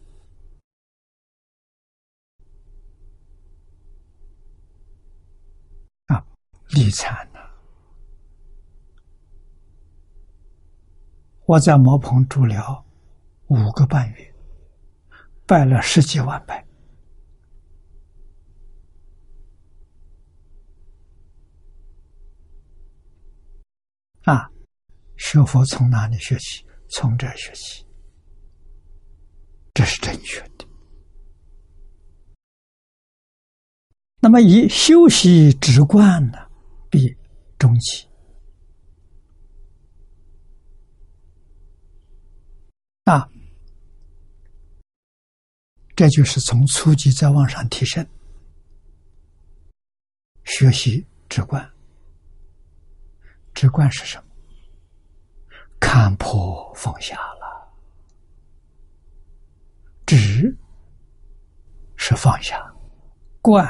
[6.05, 6.25] 啊，
[6.69, 7.51] 离惨了。
[11.45, 12.85] 我在茅棚住了
[13.47, 14.33] 五个半月。
[15.45, 16.65] 拜了十几万拜
[24.23, 24.50] 啊！
[25.21, 26.65] 学佛从哪里学习？
[26.89, 27.85] 从这学习，
[29.73, 30.67] 这是正确的。
[34.19, 36.37] 那么，以修习直观呢，
[36.89, 37.15] 必
[37.57, 38.05] 终极。
[43.05, 43.29] 啊，
[45.95, 48.05] 这就是从初级再往上提升，
[50.43, 51.71] 学习直观。
[53.53, 54.30] 直观是什么？
[55.81, 57.67] 看破放下了，
[60.05, 60.55] 直
[61.97, 62.73] 是放下，
[63.41, 63.67] 观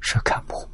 [0.00, 0.68] 是看破。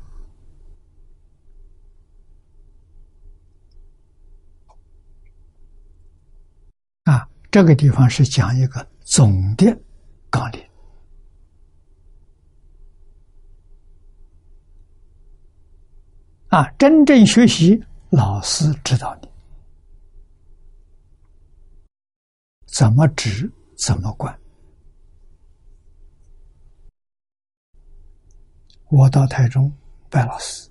[7.05, 9.67] 啊，这个地方是讲一个总的
[10.31, 10.67] 纲领。
[16.49, 17.79] 啊，真正学习，
[18.09, 19.28] 老师指导你
[22.69, 24.39] 怎么指，怎么管。
[28.91, 29.71] 我到台中
[30.09, 30.71] 拜老师，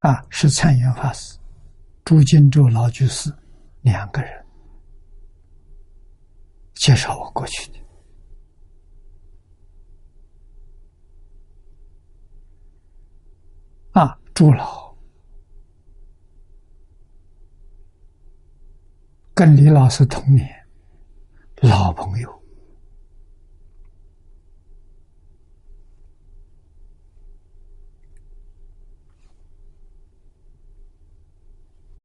[0.00, 1.38] 啊，是参圆法师、
[2.04, 3.32] 朱金洲老居士
[3.80, 4.46] 两个人
[6.74, 7.78] 介绍我过去的。
[13.92, 14.81] 啊，朱老
[19.44, 20.48] 跟李老师同年，
[21.62, 22.42] 老朋友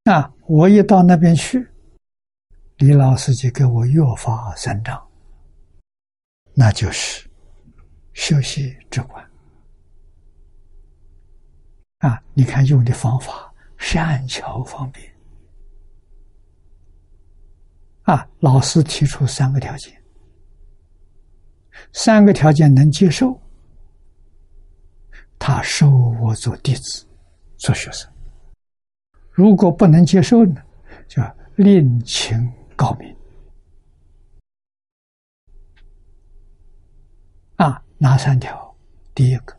[0.06, 0.34] 啊！
[0.48, 1.70] 我一到那边去，
[2.78, 5.08] 李老师就给我约法三章，
[6.56, 7.30] 那就是
[8.14, 9.24] 学习直观。
[12.00, 12.20] 啊！
[12.34, 15.17] 你看用的方法善巧方便。
[18.08, 20.02] 啊，老师提出三个条件，
[21.92, 23.38] 三个条件能接受，
[25.38, 25.90] 他收
[26.22, 27.06] 我做弟子，
[27.58, 28.10] 做学生。
[29.30, 30.64] 如果不能接受呢，
[31.10, 31.22] 就
[31.58, 33.14] 另请高明。
[37.58, 38.74] 啊，哪三条？
[39.14, 39.54] 第一个。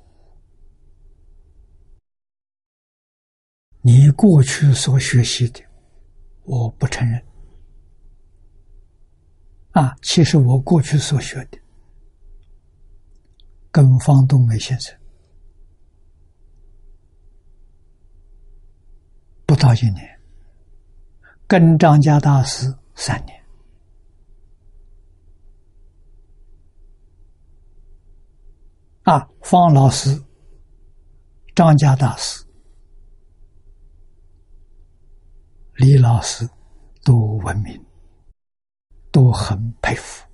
[3.83, 5.63] 你过去所学习的，
[6.45, 7.28] 我不承认。
[9.73, 11.59] 啊，其实我过去所学的，
[13.71, 14.99] 跟方东梅先生
[19.47, 20.21] 不到一年，
[21.47, 23.45] 跟张家大师三年，
[29.05, 30.21] 啊，方老师、
[31.55, 32.45] 张家大师。
[35.77, 36.45] 李老师
[37.05, 37.81] 都闻名，
[39.11, 40.25] 都很佩服。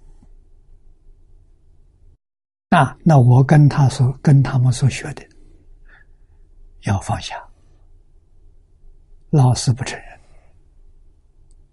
[2.71, 5.25] 啊，那我跟他说，跟他们所学的
[6.83, 7.37] 要放下。
[9.31, 10.21] 老师不承认，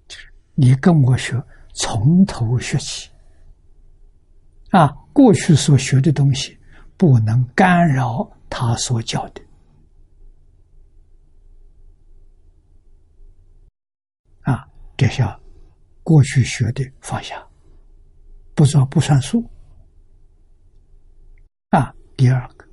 [0.08, 1.42] 就是你跟我学，
[1.74, 3.10] 从头学起。
[4.70, 6.58] 啊，过去所学的东西
[6.98, 9.42] 不能干扰他所教的。
[14.42, 15.41] 啊这下
[16.04, 17.48] 过去学的放下，
[18.56, 19.48] 不做不算数。
[21.70, 22.68] 啊，第二个，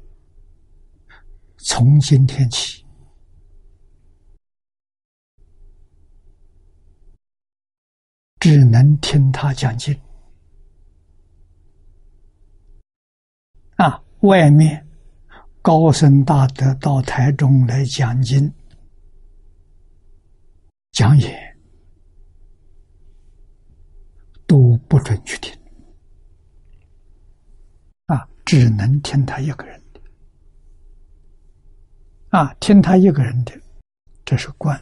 [1.59, 2.85] 从今天起，
[8.41, 9.95] 只能听他讲经。
[13.77, 14.85] 啊，外面
[15.63, 18.53] 高僧大德到台中来讲经、
[20.93, 21.47] 讲演。
[24.49, 25.57] 都不准去听，
[28.07, 30.01] 啊，只能听他一个人的，
[32.31, 33.53] 啊，听他一个人的，
[34.25, 34.77] 这是观，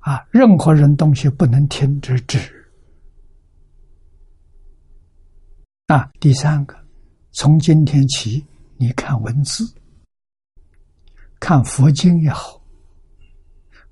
[0.00, 2.70] 啊，任何人东西不能听，这是指，
[5.86, 6.76] 啊，第三个，
[7.32, 8.44] 从今天起，
[8.76, 9.64] 你看文字，
[11.40, 12.62] 看佛经也好，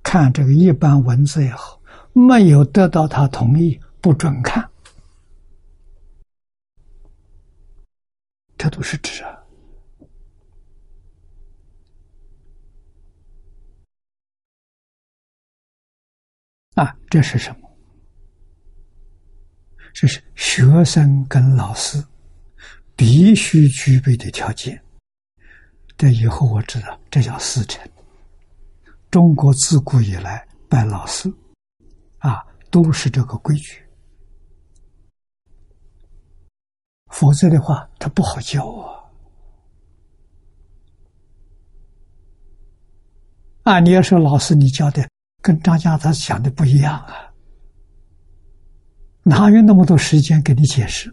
[0.02, 1.80] 看这个一般文字也好。
[2.18, 4.70] 没有得到他同意，不准看，
[8.56, 9.36] 这都是纸啊！
[16.76, 17.68] 啊，这是什么？
[19.92, 22.00] 这是学生跟老师
[22.94, 24.80] 必须具备的条件。
[25.98, 27.84] 这以后我知道，这叫师承。
[29.10, 31.28] 中国自古以来拜老师。
[32.18, 33.84] 啊，都是这个规矩，
[37.18, 38.92] 否则的话，他不好教啊。
[43.62, 45.08] 啊，你要说老师，你教的
[45.40, 47.32] 跟张家他讲的不一样啊，
[49.22, 51.10] 哪有那么多时间给你解释？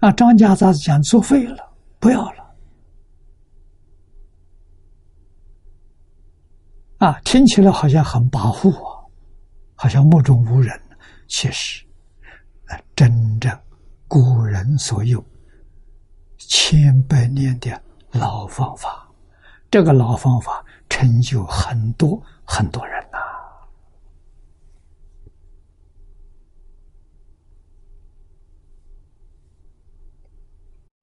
[0.00, 2.54] 啊，张家杂子讲作废了，不要了。
[6.98, 9.08] 啊，听起来好像很跋扈啊，
[9.74, 10.78] 好像目中无人。
[11.28, 11.82] 其实，
[13.02, 13.50] 真正
[14.06, 15.20] 古人所用
[16.38, 19.10] 千百年的老方法，
[19.68, 23.18] 这个老方法成就很多很多人呐。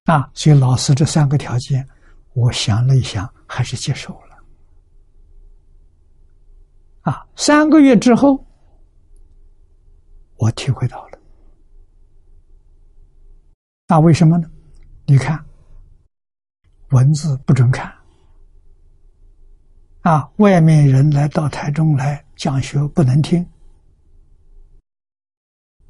[0.05, 1.85] 啊，所以老师这三个条件，
[2.31, 4.37] 我想了一想，还是接受了。
[7.01, 8.41] 啊，三个月之后，
[10.37, 11.08] 我体会到了。
[13.91, 14.47] 那为什么呢？
[15.07, 15.43] 你看，
[16.91, 17.91] 文字不准看。
[20.01, 23.43] 啊，外面人来到台中来讲学不能听，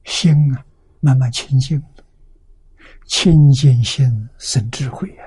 [0.06, 0.64] 心啊，
[1.02, 1.84] 慢慢清净。
[3.06, 5.24] 清净心生智慧呀！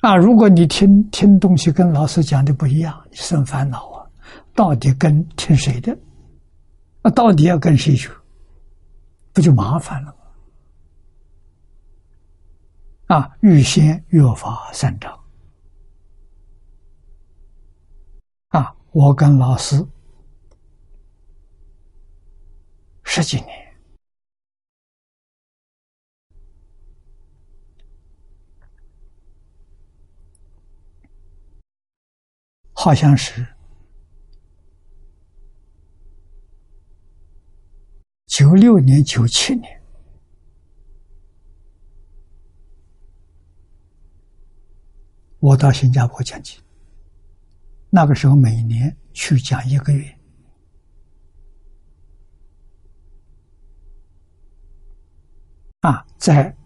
[0.00, 4.06] 啊，如果你听听东西跟老师讲的不一样，你生烦恼啊！
[4.54, 5.94] 到底跟听谁的？
[7.02, 8.10] 啊，到底要跟谁学？
[9.32, 10.18] 不就麻烦了吗？
[13.16, 15.24] 啊，欲先约法三章。
[18.48, 19.86] 啊，我跟老师
[23.04, 23.62] 十几年。
[32.74, 33.51] 好像是
[38.32, 39.82] 九六年、九七年，
[45.38, 46.58] 我到新加坡讲经。
[47.90, 50.18] 那个时候每年去讲一个月，
[55.80, 56.56] 啊，在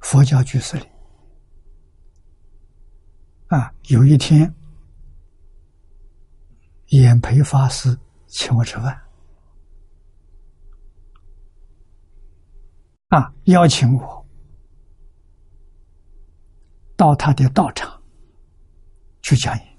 [0.00, 0.84] 佛教居士里。
[3.46, 4.52] 啊，有一天，
[6.88, 7.96] 演培法师
[8.26, 9.00] 请我吃饭，
[13.10, 14.26] 啊，邀请我
[16.96, 18.02] 到他的道场
[19.22, 19.78] 去讲演。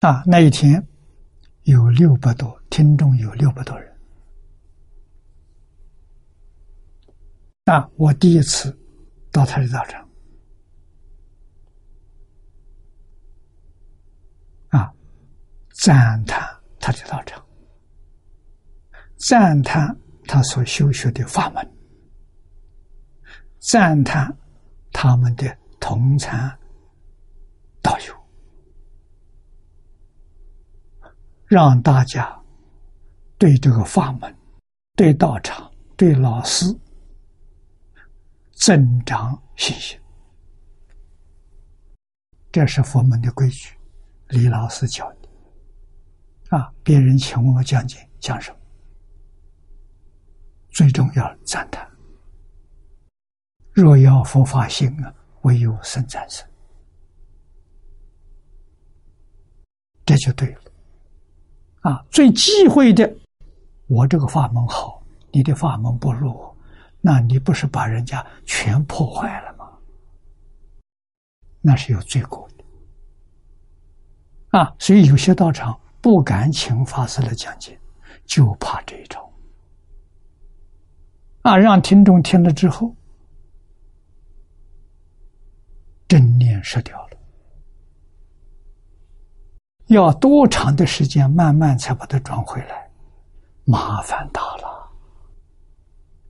[0.00, 0.84] 啊，那一天
[1.62, 3.96] 有六百多听众，有六百多人。
[7.66, 8.76] 啊，我第一次。
[9.34, 10.08] 到他的道场，
[14.68, 14.94] 啊，
[15.72, 16.40] 赞叹
[16.78, 17.43] 他的道场，
[19.26, 19.96] 赞叹
[20.26, 21.66] 他所修学的法门，
[23.58, 24.30] 赞叹
[24.92, 26.54] 他们的同参
[27.80, 28.14] 道友，
[31.46, 32.38] 让大家
[33.38, 34.36] 对这个法门、
[34.94, 36.66] 对道场、对老师。
[38.56, 39.98] 增长信心，
[42.52, 43.76] 这是佛门的规矩。
[44.28, 48.58] 李老师教的啊，别人请我们讲解讲什么，
[50.74, 51.88] 最重要赞叹。
[53.72, 56.44] 若要佛法兴啊，唯有僧赞僧，
[60.04, 60.60] 这就对了。
[61.82, 63.16] 啊，最忌讳的，
[63.86, 66.52] 我这个法门好，你的法门不如。
[67.00, 69.70] 那你不是把人家全破坏了吗？
[71.60, 72.64] 那是有罪过的
[74.58, 74.74] 啊！
[74.78, 77.78] 所以有些道场不敢请法师来讲解，
[78.24, 79.23] 就怕这一招
[81.44, 81.58] 啊！
[81.58, 82.96] 让听众听了之后，
[86.08, 87.18] 正念失掉了，
[89.88, 92.90] 要多长的时间慢慢才把它转回来，
[93.64, 94.90] 麻烦大了。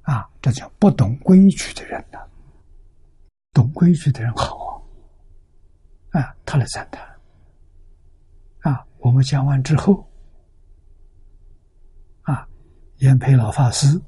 [0.02, 2.18] 啊，这叫不懂规矩的人呢。
[3.52, 4.84] 懂规矩的人好
[6.10, 7.06] 啊，他来赞叹。
[8.62, 10.04] 啊，我们讲完之后，
[12.22, 12.48] 啊，
[12.96, 14.00] 延培老法师，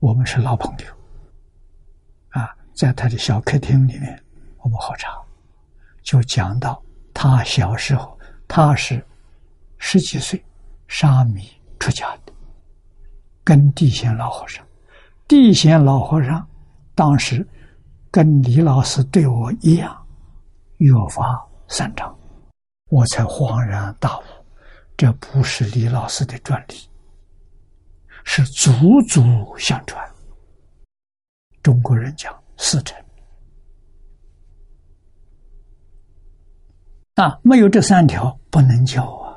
[0.00, 0.86] 我们是老朋友。
[2.30, 4.22] 啊，在他的小客厅里面，
[4.58, 5.20] 我们喝茶，
[6.02, 6.82] 就讲到
[7.12, 8.18] 他小时候，
[8.48, 9.04] 他是
[9.76, 10.42] 十几岁
[10.88, 11.46] 沙弥
[11.78, 12.32] 出家的，
[13.44, 14.66] 跟地仙老和尚。
[15.28, 16.44] 地仙老和尚
[16.94, 17.46] 当时
[18.10, 19.94] 跟李老师对我一样，
[20.78, 22.18] 越发三章，
[22.88, 24.22] 我才恍然大悟，
[24.96, 26.89] 这不是李老师的专利，
[28.32, 29.20] 是祖祖
[29.58, 30.08] 相传。
[31.64, 32.96] 中国人讲四成，
[37.16, 39.34] 啊，没有这三条不能教啊。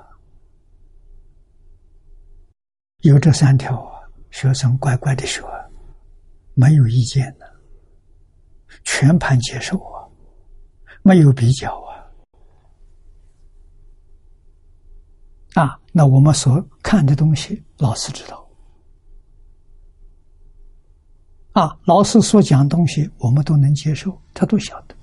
[3.00, 4.00] 有这三条啊，
[4.30, 5.42] 学生乖乖的学，
[6.54, 7.52] 没有意见的，
[8.84, 10.06] 全盘接受啊，
[11.02, 11.90] 没有比较啊。
[15.56, 18.43] 啊，那我们所看的东西，老师知道。
[21.54, 24.96] 啊，老师所讲东西，我们都能接受，他都晓得，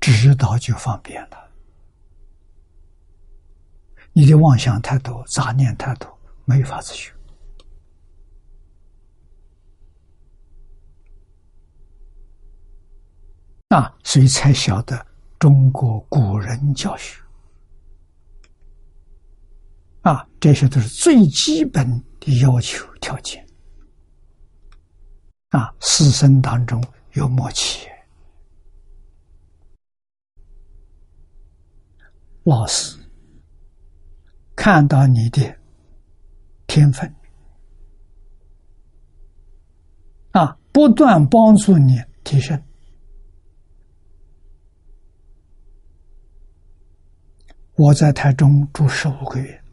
[0.00, 1.36] 知道就方便了。
[4.14, 7.12] 你的妄想太多，杂念太多，没法子学。
[13.68, 15.06] 啊，所以才晓得
[15.38, 17.20] 中国古人教学。
[20.00, 21.86] 啊，这些都是最基本
[22.18, 23.46] 的要求条件。
[25.50, 26.82] 啊，师生当中
[27.14, 27.88] 有默契，
[32.42, 32.98] 老师
[34.54, 35.40] 看到你的
[36.66, 37.10] 天分，
[40.32, 42.62] 啊，不断帮助你提升。
[47.74, 49.64] 我在台中住十五个月，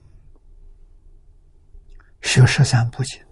[2.22, 3.25] 学十三部经。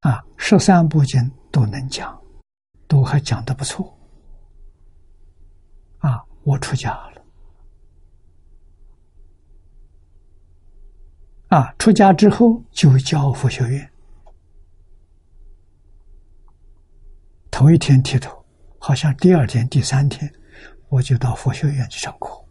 [0.00, 2.18] 啊，十三部经都能讲，
[2.88, 3.96] 都还讲的不错。
[5.98, 7.22] 啊，我出家了。
[11.48, 13.90] 啊，出家之后就教佛学院。
[17.50, 18.42] 头一天剃头，
[18.78, 20.32] 好像第二天、第三天，
[20.88, 22.42] 我就到佛学院去上课。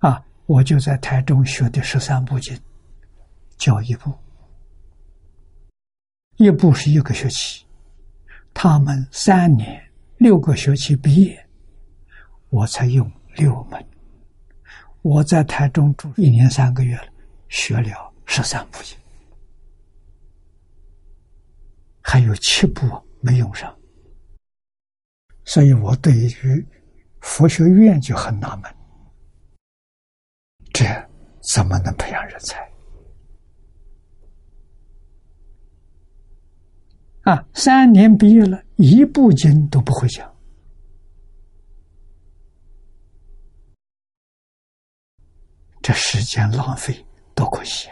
[0.00, 2.60] 啊，我就在台中学的十三部经，
[3.56, 4.12] 教一部。
[6.40, 7.66] 一部是一个学期，
[8.54, 9.78] 他们三年
[10.16, 11.46] 六个学期毕业，
[12.48, 13.86] 我才用六门。
[15.02, 17.12] 我在台中住一年三个月了，
[17.50, 18.96] 学了十三部经，
[22.00, 22.88] 还有七部
[23.20, 23.78] 没用上，
[25.44, 26.66] 所以我对于
[27.20, 28.74] 佛学院就很纳闷，
[30.72, 30.86] 这
[31.52, 32.69] 怎么能培养人才？
[37.22, 40.34] 啊，三年毕业了，一部经都不会讲，
[45.82, 47.88] 这时间浪费多可惜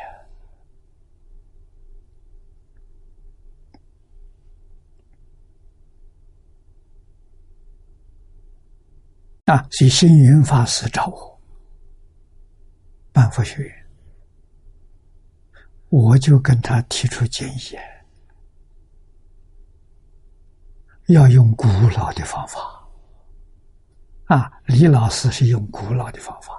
[9.45, 9.55] 啊！
[9.55, 11.41] 啊，所以星云法师找我
[13.13, 13.87] 办佛学院，
[15.91, 17.77] 我就跟他提出建议。
[21.09, 21.67] 要用古
[21.97, 22.61] 老的方法，
[24.27, 26.53] 啊，李老师是用古老的方法，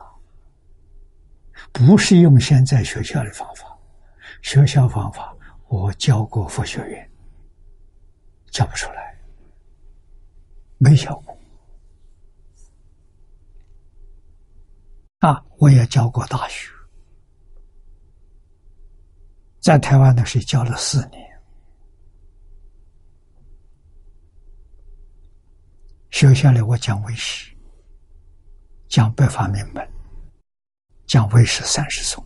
[1.71, 3.65] 不是用现在学校的方法。
[4.41, 5.35] 学校方法
[5.67, 7.11] 我教过佛学院，
[8.49, 9.15] 教不出来，
[10.80, 11.38] 没效果。
[15.19, 16.71] 啊，我也教过大学，
[19.59, 21.28] 在台湾的时候教了四年。
[26.11, 27.56] 学下来，我讲为师，
[28.88, 29.88] 讲百法明门，
[31.06, 32.26] 讲为师三十颂，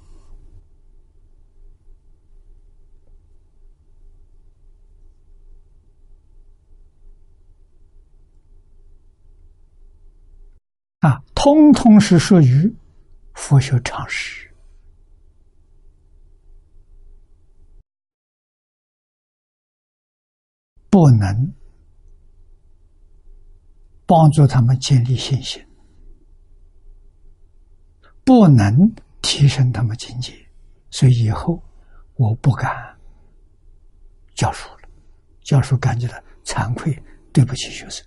[11.00, 12.74] 啊，通通是属于
[13.34, 14.50] 佛学常识，
[20.90, 21.54] 不能。
[24.06, 25.66] 帮助他们建立信心，
[28.24, 30.34] 不能提升他们境界，
[30.90, 31.62] 所以以后
[32.16, 32.98] 我不敢
[34.36, 34.90] 教书了。
[35.42, 36.16] 教书感觉到
[36.46, 36.98] 惭愧，
[37.34, 38.06] 对不起学生。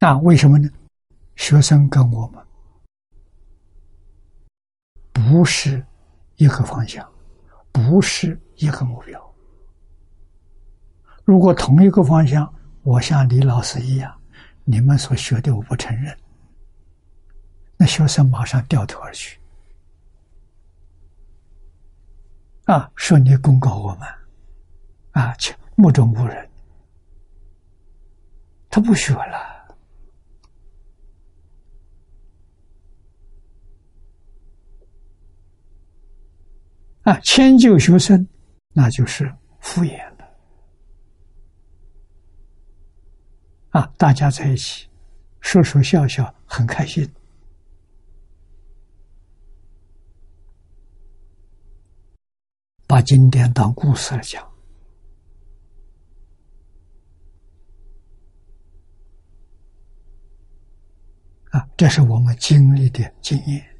[0.00, 0.68] 那为什么呢？
[1.36, 2.46] 学生跟我们
[5.12, 5.84] 不是
[6.36, 7.10] 一个方向，
[7.72, 9.23] 不是一个目标。
[11.24, 12.52] 如果同一个方向，
[12.82, 14.14] 我像李老师一样，
[14.64, 16.14] 你们所学的我不承认，
[17.78, 19.40] 那学生马上掉头而去，
[22.64, 24.06] 啊，说你公告我们，
[25.12, 26.48] 啊，去目中无人，
[28.68, 29.66] 他不学了，
[37.04, 38.28] 啊，迁就学生，
[38.72, 40.14] 那就是敷衍了。
[43.74, 44.88] 啊，大家在一起
[45.40, 47.12] 说说笑笑，很开心。
[52.86, 54.48] 把经典当故事来讲，
[61.50, 63.70] 啊，这是我们经历的经验。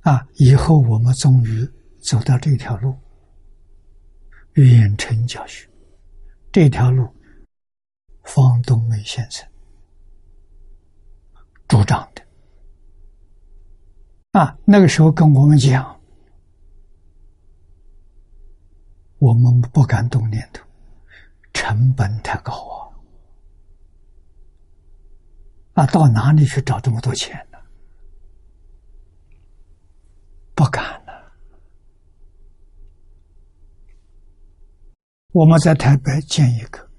[0.00, 0.26] 啊！
[0.36, 1.68] 以后我们终于
[2.06, 2.96] 走到这条路，
[4.52, 5.68] 远程教学
[6.52, 7.12] 这条路，
[8.22, 9.44] 方东梅先生
[11.66, 12.24] 主张的。
[14.30, 16.00] 啊，那个时候跟我们讲，
[19.18, 20.64] 我们不敢动念头，
[21.52, 22.52] 成本太高
[25.74, 25.82] 啊！
[25.82, 27.58] 啊，到哪里去找这么多钱呢？
[30.54, 31.06] 不敢了。
[35.36, 36.90] 我们在台北建一个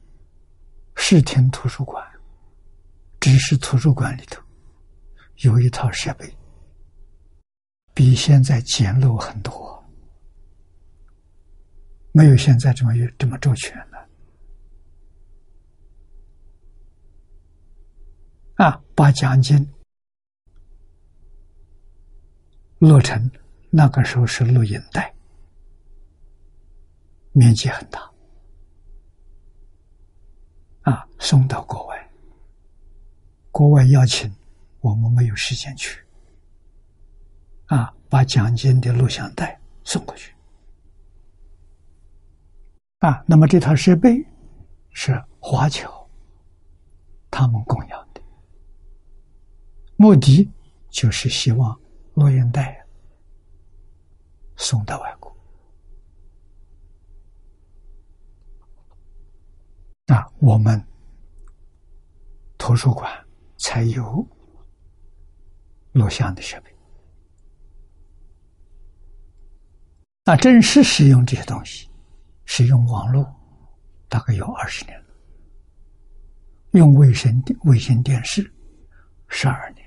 [0.96, 2.06] 视听图书馆，
[3.20, 4.40] 只是图书馆里头
[5.38, 6.38] 有一套设备，
[7.96, 9.84] 比现在简陋很多，
[12.12, 14.08] 没有现在这么这么周全了。
[18.58, 19.68] 啊，把奖金
[22.78, 23.32] 落成。
[23.72, 25.12] 那个时候是录音带，
[27.32, 28.00] 面积很大，
[30.88, 32.12] 啊，送到国外，
[33.52, 34.34] 国外邀请
[34.80, 36.02] 我们没有时间去，
[37.66, 40.34] 啊，把奖金的录像带送过去，
[43.00, 44.26] 啊，那么这套设备
[44.92, 46.10] 是华侨
[47.30, 48.22] 他们供养的，
[49.98, 50.50] 目的
[50.90, 51.78] 就是希望
[52.14, 52.82] 录音带。
[54.60, 55.32] 送到外国
[60.08, 60.82] 啊，我们
[62.58, 63.12] 图书馆
[63.58, 64.26] 才有
[65.92, 66.74] 录像的设备。
[70.24, 71.90] 那正式使用这些东西，
[72.46, 73.26] 使用网络
[74.08, 75.06] 大概有二十年了，
[76.72, 78.50] 用卫星卫星电视
[79.28, 79.86] 十二年。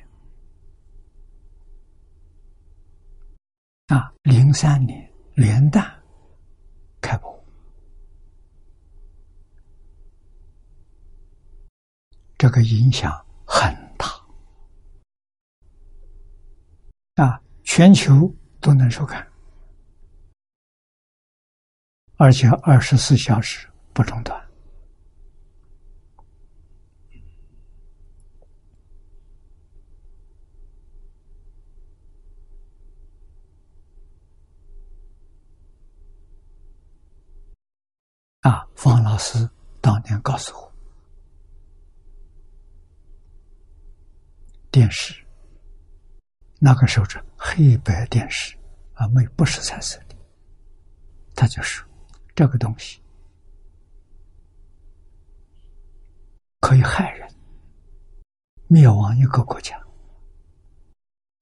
[3.87, 5.91] 啊，零三年元旦
[7.01, 7.45] 开播，
[12.41, 13.13] 这个影响
[13.45, 14.07] 很大
[17.23, 19.31] 啊，全球都能收看，
[22.17, 24.41] 而且二十四小时不中断。
[38.41, 39.47] 啊，方老师
[39.83, 40.70] 当年告诉我，
[44.71, 45.15] 电视
[46.59, 48.57] 那个时候是黑白电视
[48.95, 50.17] 啊，没不是彩色的。
[51.35, 51.83] 他就是，
[52.35, 53.01] 这个东西
[56.61, 57.27] 可以害人，
[58.69, 59.83] 灭亡一个国家，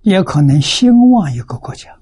[0.03, 1.93] 也可能兴旺一个国家。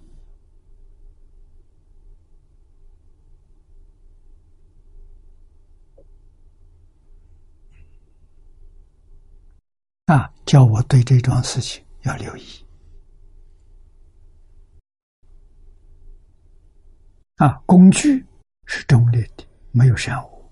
[10.05, 12.45] 啊，叫我对这桩事情要留意。
[17.35, 18.25] 啊，工具
[18.65, 20.51] 是中立的，没有善恶，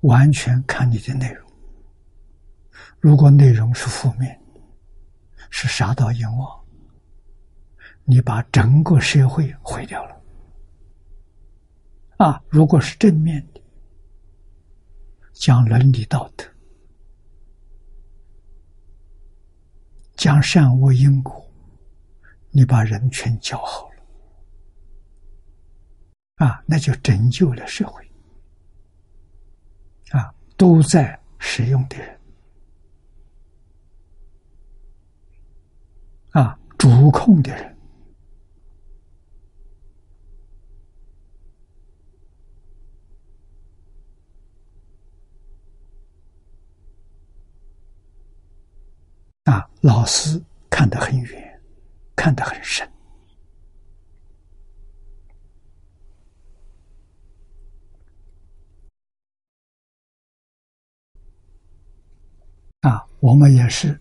[0.00, 1.48] 完全看你的内容。
[2.98, 4.40] 如果内容是负面，
[5.50, 6.64] 是杀盗淫妄，
[8.04, 10.20] 你把整个社会毁掉了。
[12.16, 13.62] 啊，如果是正面的，
[15.34, 16.44] 讲伦理道德。
[20.24, 21.46] 讲善恶因果，
[22.50, 24.02] 你把人全教好了，
[26.46, 28.02] 啊，那就拯救了社会，
[30.12, 32.18] 啊，都在使用的人，
[36.30, 37.73] 啊，主控的人。
[49.44, 51.62] 啊，老师看得很远，
[52.16, 52.90] 看得很深。
[62.80, 64.00] 啊，我们也是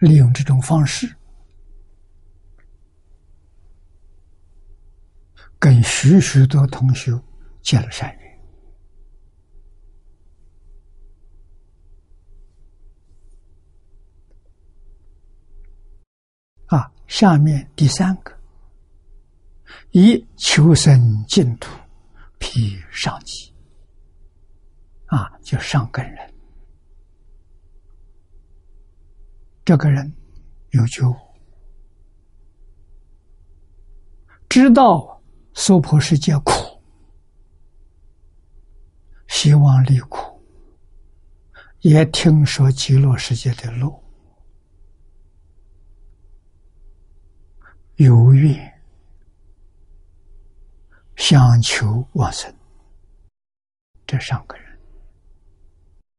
[0.00, 1.14] 利用这种方式，
[5.58, 7.18] 跟许许多同学
[7.62, 8.26] 结了善缘。
[16.68, 18.32] 啊，下面第三个，
[19.90, 21.70] 以求生净土，
[22.38, 23.52] 辟上级。
[25.06, 26.34] 啊，就上根人，
[29.64, 30.12] 这个人
[30.70, 31.14] 有觉悟，
[34.48, 35.22] 知道
[35.54, 36.52] 娑婆世界苦，
[39.28, 40.42] 希望离苦，
[41.82, 44.02] 也听说极乐世界的路。
[47.96, 48.82] 有愿
[51.16, 52.54] 想求往生，
[54.06, 54.78] 这上根人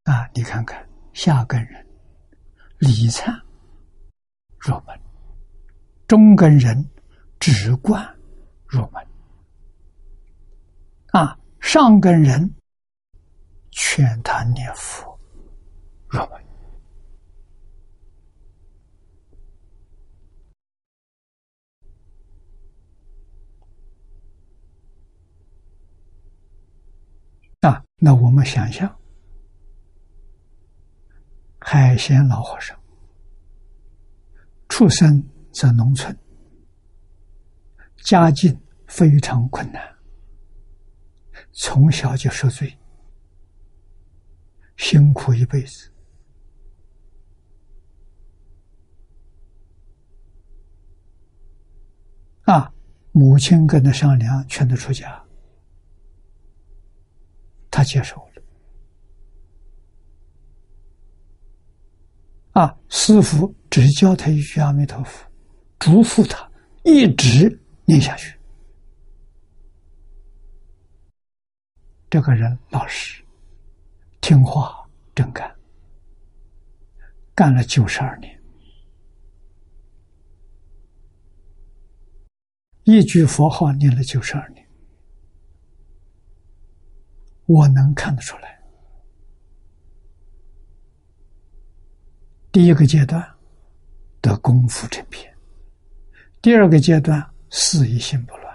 [0.02, 0.28] 啊！
[0.34, 1.86] 你看看下根人，
[2.78, 3.40] 理忏
[4.58, 5.00] 入门，
[6.08, 6.84] 中根人
[7.38, 8.04] 直观
[8.66, 9.06] 入门，
[11.12, 12.52] 啊，上根人
[13.70, 15.16] 劝他念佛
[16.08, 16.44] 入门。
[27.60, 28.96] 啊，那我们想想，
[31.58, 32.78] 海鲜老和尚
[34.68, 35.22] 出生
[35.52, 36.16] 在农村，
[37.96, 38.56] 家境
[38.86, 39.82] 非常困难，
[41.52, 42.78] 从小就受罪，
[44.76, 45.90] 辛苦一辈子，
[52.42, 52.72] 啊，
[53.10, 55.27] 母亲跟他商量，劝他出家。
[57.78, 58.42] 他接受了，
[62.60, 62.76] 啊！
[62.88, 65.30] 师傅只教他一句阿弥陀佛，
[65.78, 66.50] 嘱咐他
[66.82, 68.36] 一直念下去。
[72.10, 73.24] 这个人老实、
[74.20, 74.84] 听话、
[75.14, 75.48] 真干，
[77.32, 78.42] 干了九十二年，
[82.82, 84.57] 一句佛号念了九十二年。
[87.48, 88.60] 我能看得出来，
[92.52, 93.26] 第一个阶段
[94.20, 95.34] 的功夫成片，
[96.42, 98.54] 第二个阶段事业心不乱，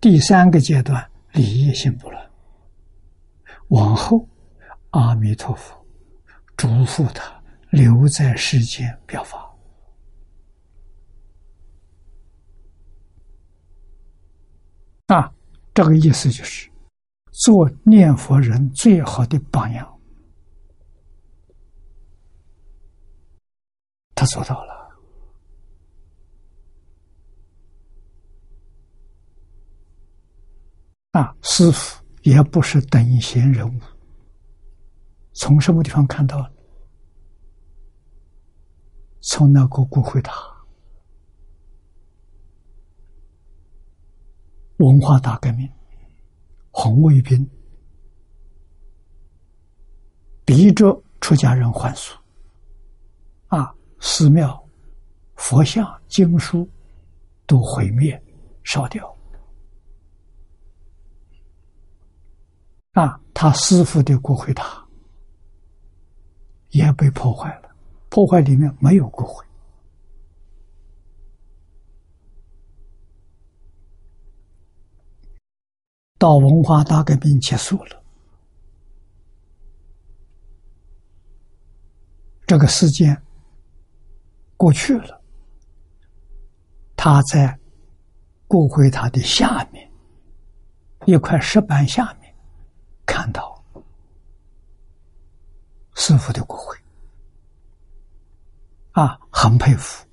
[0.00, 2.30] 第三个阶段理业心不乱。
[3.70, 4.28] 往后，
[4.90, 5.84] 阿弥陀佛
[6.56, 9.52] 嘱咐他留在世间表法，
[15.06, 15.34] 啊，
[15.74, 16.72] 这个意思就是。
[17.34, 20.00] 做念佛人最好的榜样，
[24.14, 24.72] 他做到了。
[31.10, 33.80] 啊，师傅也不是等闲人物。
[35.32, 36.48] 从什么地方看到？
[39.20, 40.32] 从那个骨灰塔，
[44.76, 45.68] 文化大革命。
[46.76, 47.48] 红卫兵。
[50.44, 52.14] 逼着出家人还俗，
[53.46, 54.62] 啊，寺庙、
[55.36, 56.68] 佛像、经书
[57.46, 58.22] 都毁灭、
[58.62, 59.16] 烧掉，
[62.92, 64.86] 啊，他师傅的骨灰塔
[66.72, 67.70] 也被破坏了，
[68.10, 69.42] 破坏里面没有骨灰。
[76.24, 78.02] 到文化大革命结束了，
[82.46, 83.22] 这个事件
[84.56, 85.20] 过去了。
[86.96, 87.58] 他在
[88.48, 89.86] 骨灰塔的下面
[91.04, 92.34] 一块石板下面
[93.04, 93.62] 看到
[95.94, 96.74] 师傅的骨灰，
[98.92, 100.06] 啊，很佩服。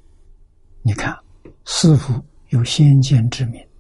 [0.81, 1.17] 你看，
[1.63, 3.70] 师傅有先见之明。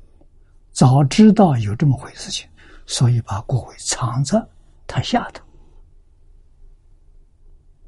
[0.81, 2.49] 早知道有这么回事情，
[2.87, 4.43] 所以把骨灰藏在
[4.87, 5.45] 他下头，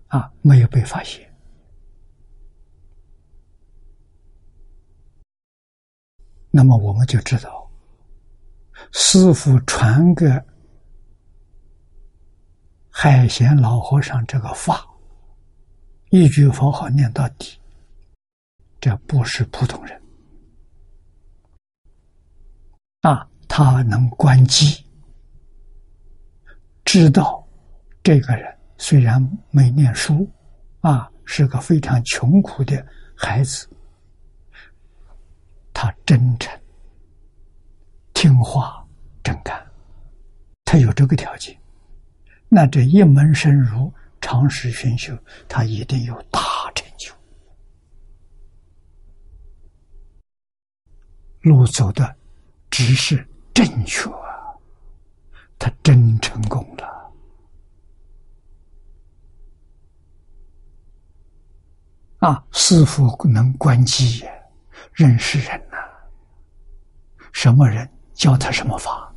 [0.09, 1.27] 啊，没有被发现。
[6.51, 7.67] 那么我们就知道，
[8.91, 10.27] 师傅传给
[12.91, 14.87] 海贤老和尚这个法，
[16.11, 17.59] 一句佛号念到底，
[18.79, 19.99] 这不是普通人。
[23.01, 24.83] 啊，他能关机，
[26.83, 27.47] 知道
[28.01, 29.21] 这个人虽然
[29.51, 30.27] 没念书，
[30.79, 32.83] 啊，是个非常穷苦的
[33.15, 33.69] 孩子，
[35.71, 36.51] 他真诚、
[38.15, 38.83] 听话
[39.23, 39.63] 真干，
[40.65, 41.55] 他有这个条件，
[42.49, 45.15] 那这一门深入、长时熏修，
[45.47, 46.41] 他一定有大
[46.73, 47.13] 成就。
[51.41, 52.15] 路走的
[52.71, 53.23] 只是
[53.53, 54.57] 正确啊，
[55.59, 57.13] 他真成功了
[62.19, 62.45] 啊！
[62.51, 64.25] 师傅能观机，
[64.93, 65.77] 认识人呐，
[67.31, 67.89] 什么人？
[68.13, 69.13] 教他什么法？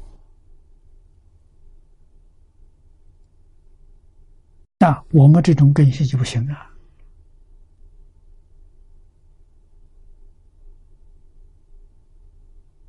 [4.79, 6.71] 那我们这种根系就不行啊！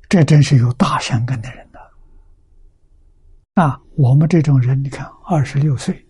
[0.08, 1.78] 这真是有大善根的人呐！
[3.62, 6.06] 啊，我们这种人，你看，二十六岁，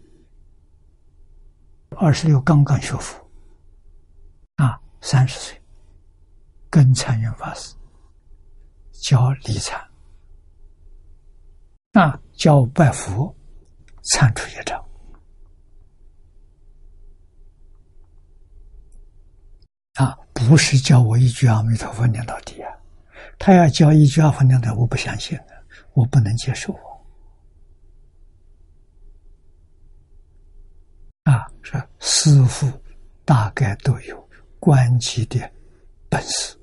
[1.97, 3.29] 二十六刚刚学佛，
[4.57, 5.61] 啊，三十岁
[6.70, 7.75] 跟禅云法师
[8.93, 9.81] 教理禅。
[11.95, 13.35] 啊，教拜佛，
[14.12, 14.79] 参出一张。
[19.95, 22.77] 啊，不是教我一句阿弥陀佛念到底啊！
[23.39, 25.39] 他要教一句阿弥陀佛，我不相信，
[25.94, 26.73] 我不能接受
[31.24, 31.47] 啊！
[31.62, 32.66] 说师傅
[33.24, 34.28] 大概都有
[34.59, 35.39] 关机的
[36.09, 36.56] 本事。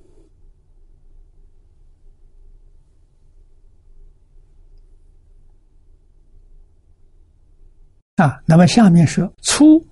[8.16, 9.86] 啊，那么下面说粗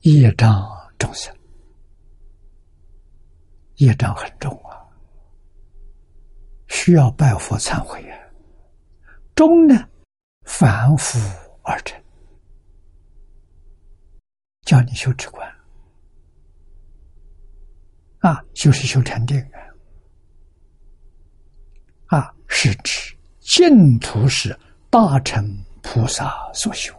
[0.00, 0.66] 业障
[0.98, 1.34] 众生，
[3.76, 4.80] 业障很重啊，
[6.68, 8.16] 需要拜佛忏悔呀。
[9.34, 9.88] 中呢，
[10.46, 11.18] 反复
[11.62, 12.02] 而成，
[14.62, 15.46] 叫你修止观。
[18.20, 19.38] 啊，就是修禅定。
[22.06, 24.58] 啊，是指净土是
[24.88, 25.46] 大乘
[25.82, 26.94] 菩萨所修。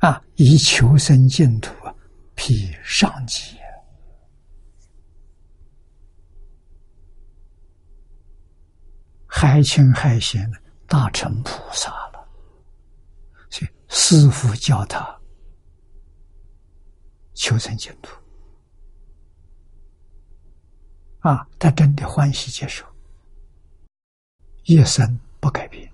[0.00, 0.22] 啊！
[0.36, 1.74] 以求生净土，
[2.34, 3.56] 披上级，
[9.26, 10.50] 海清海贤
[10.86, 12.28] 大乘菩萨了，
[13.50, 15.20] 所以师父教他
[17.34, 18.18] 求生净土。
[21.18, 22.86] 啊，他真的欢喜接受，
[24.64, 25.89] 一生不改变，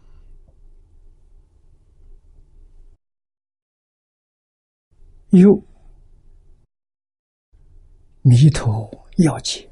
[5.30, 5.60] 有
[8.22, 9.68] 弥陀要解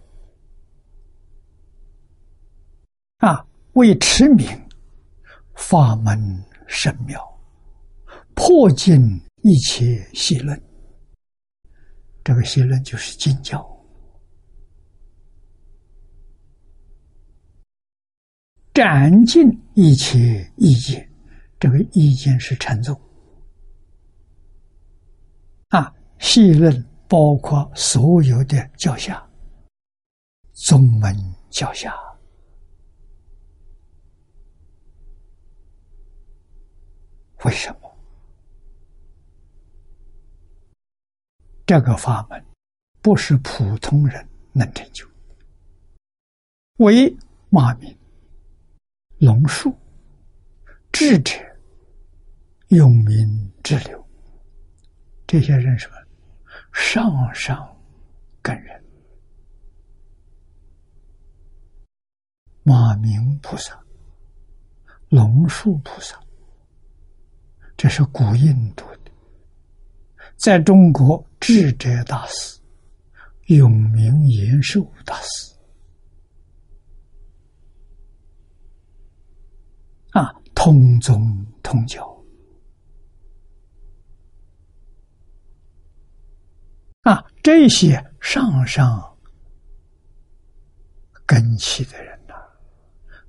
[3.18, 4.46] 啊，为持名
[5.54, 7.20] 法门神妙，
[8.34, 9.00] 破尽
[9.42, 10.60] 一切邪论。
[12.22, 13.64] 这个邪论就是经教。
[18.72, 21.08] 斩尽一切意见，
[21.60, 23.00] 这个意见是禅宗
[26.24, 29.22] 啊，细论包括所有的教下，
[30.52, 31.14] 宗门
[31.50, 31.94] 教下，
[37.44, 37.94] 为什么
[41.66, 42.42] 这个法门
[43.02, 45.06] 不是普通人能成就？
[46.78, 47.14] 为
[47.50, 47.94] 马名。
[49.18, 49.72] 龙树
[50.92, 51.32] 智者
[52.68, 54.06] 永明之流，
[55.26, 56.03] 这些人什么？
[56.74, 57.74] 上上
[58.42, 58.84] 根人，
[62.64, 63.80] 马明菩萨、
[65.08, 66.20] 龙树菩萨，
[67.76, 69.12] 这是古印度的，
[70.36, 72.60] 在中国智者大师
[73.46, 75.54] 永明延寿大师。
[80.10, 82.04] 啊，通宗通教
[87.02, 89.18] 啊，这些上上
[91.26, 92.34] 根器的人呐，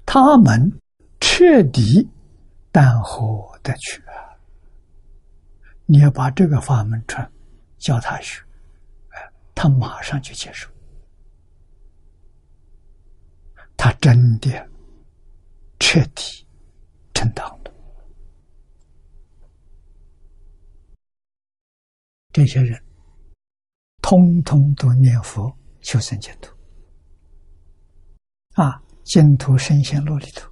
[0.06, 0.72] 他们
[1.20, 2.10] 彻底
[2.72, 4.32] 淡厚的去啊！
[5.86, 7.30] 你要把这个法门传，
[7.78, 8.42] 教他学，
[9.10, 10.70] 哎，他马上就接受，
[13.76, 14.50] 他真的
[15.78, 16.48] 彻底。
[17.14, 17.74] 正当的，
[22.32, 22.82] 这些人
[24.08, 25.52] 通通都念佛
[25.82, 26.54] 求生净土
[28.54, 28.80] 啊！
[29.04, 30.48] 净土神仙录里头，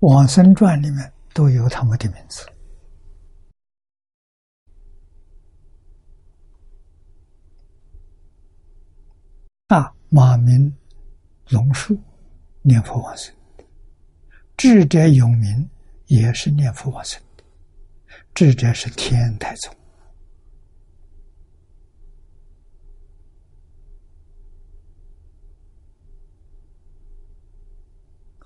[0.00, 2.44] 往生传里面都有他们的名字。
[9.68, 10.76] 啊，马明、
[11.48, 11.96] 龙树
[12.60, 13.32] 念佛往生，
[14.56, 15.70] 智者永明
[16.06, 17.22] 也是念佛往生，
[18.34, 19.72] 智者是天台宗。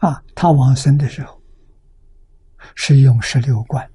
[0.03, 1.41] 啊，他往生的时候
[2.74, 3.89] 是用十六观，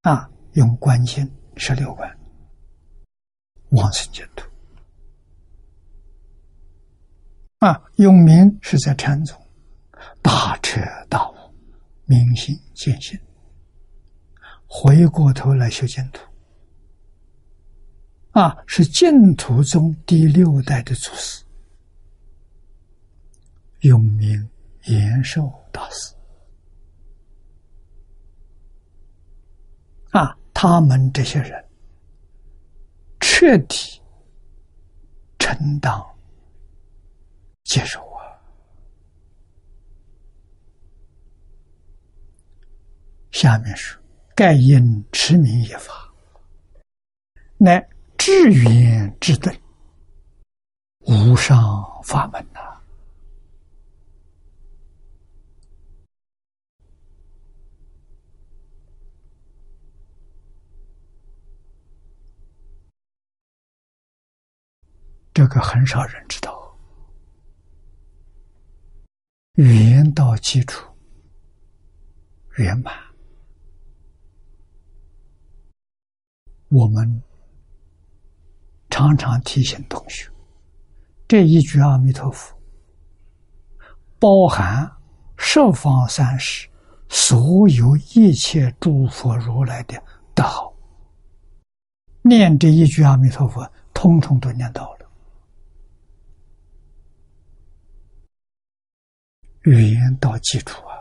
[0.00, 2.18] 啊，用观心十六观
[3.72, 4.48] 往生净土。
[7.58, 9.38] 啊，用明是在禅宗
[10.22, 10.80] 大彻
[11.10, 11.34] 大悟，
[12.06, 13.20] 明心见性，
[14.66, 16.22] 回过头来修净土。
[18.30, 21.44] 啊，是净土宗第六代的祖师。
[23.80, 24.48] 永明
[24.84, 26.14] 延寿大师
[30.10, 31.64] 啊，他们这些人
[33.20, 34.02] 彻底
[35.38, 35.92] 承担
[37.64, 38.20] 接受啊。
[43.30, 43.98] 下面是
[44.34, 46.12] 盖因持名一法，
[47.56, 47.88] 乃
[48.18, 49.56] 至圆至顿，
[51.06, 51.58] 无上
[52.02, 52.60] 法门呐。
[65.40, 66.76] 这个很少人知道，
[69.54, 70.86] 语言到基础
[72.58, 72.94] 圆满。
[76.68, 77.22] 我们
[78.90, 80.30] 常常提醒同学，
[81.26, 82.54] 这一句阿弥陀佛，
[84.18, 84.86] 包含
[85.38, 86.68] 十方三世
[87.08, 89.98] 所有一切诸佛如来的
[90.34, 90.70] 德好。
[92.20, 94.99] 念这一句阿弥陀佛，通通都念到了。
[99.70, 100.98] 语言到基础啊！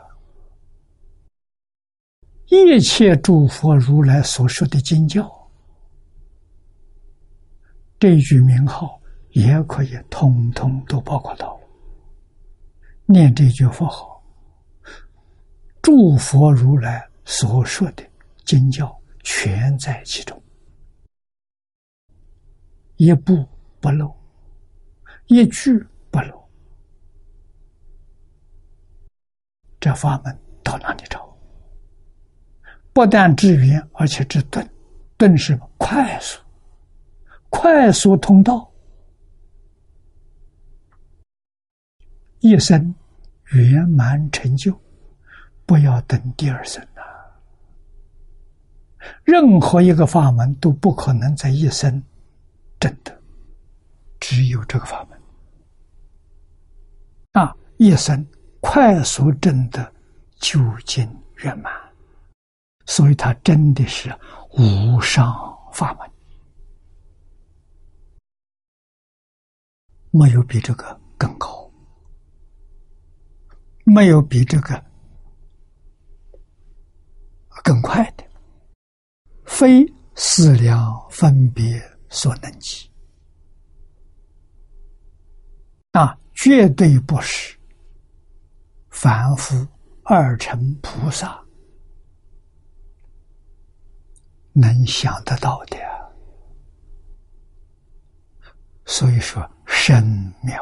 [2.49, 5.27] 一切诸佛如来所说的经教，
[7.97, 9.01] 这句名号
[9.31, 11.67] 也可以通通都包括到了。
[13.07, 14.23] 念这句佛号，
[15.81, 18.07] 诸佛如来所说的
[18.45, 20.39] 经教全在其中，
[22.97, 23.43] 一步
[23.79, 24.15] 不漏，
[25.25, 26.37] 一句不漏。
[29.79, 31.27] 这法门到哪里找？
[32.91, 34.67] 不但治圆，而且治顿。
[35.17, 36.39] 顿是快速、
[37.49, 38.71] 快速通道，
[42.39, 42.95] 一生
[43.51, 44.73] 圆满成就，
[45.65, 47.03] 不要等第二生啊！
[49.25, 52.01] 任何一个法门都不可能在一生
[52.79, 53.21] 证得，
[54.21, 55.19] 只有这个法门
[57.33, 57.53] 啊！
[57.75, 58.25] 一生。
[58.61, 59.93] 快速证得
[60.39, 61.73] 究竟圆满，
[62.85, 64.13] 所以它真的是
[64.51, 65.33] 无上
[65.73, 66.11] 法门，
[70.11, 71.71] 没有比这个更高，
[73.85, 74.83] 没有比这个
[77.63, 78.23] 更快的，
[79.45, 82.89] 非思量分别所能及，
[85.91, 87.58] 啊，绝对不是。
[89.01, 89.65] 凡夫
[90.03, 91.41] 二乘菩萨
[94.51, 95.77] 能想得到的，
[98.85, 100.03] 所以说深
[100.43, 100.61] 妙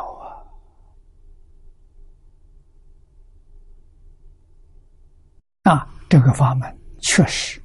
[5.63, 5.73] 啊！
[5.73, 7.59] 啊，这个法门确实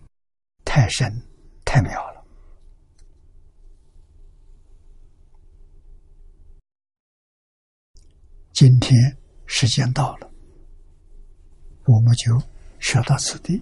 [0.64, 1.12] 太深
[1.66, 2.24] 太妙了。
[8.54, 10.31] 今天时间到了。
[11.86, 12.40] 我们就
[12.78, 13.60] 学到此地，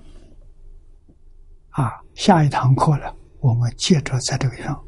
[1.71, 4.85] 啊，下一堂课呢，我们接着在这个上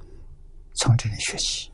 [0.75, 1.72] 从这里学习。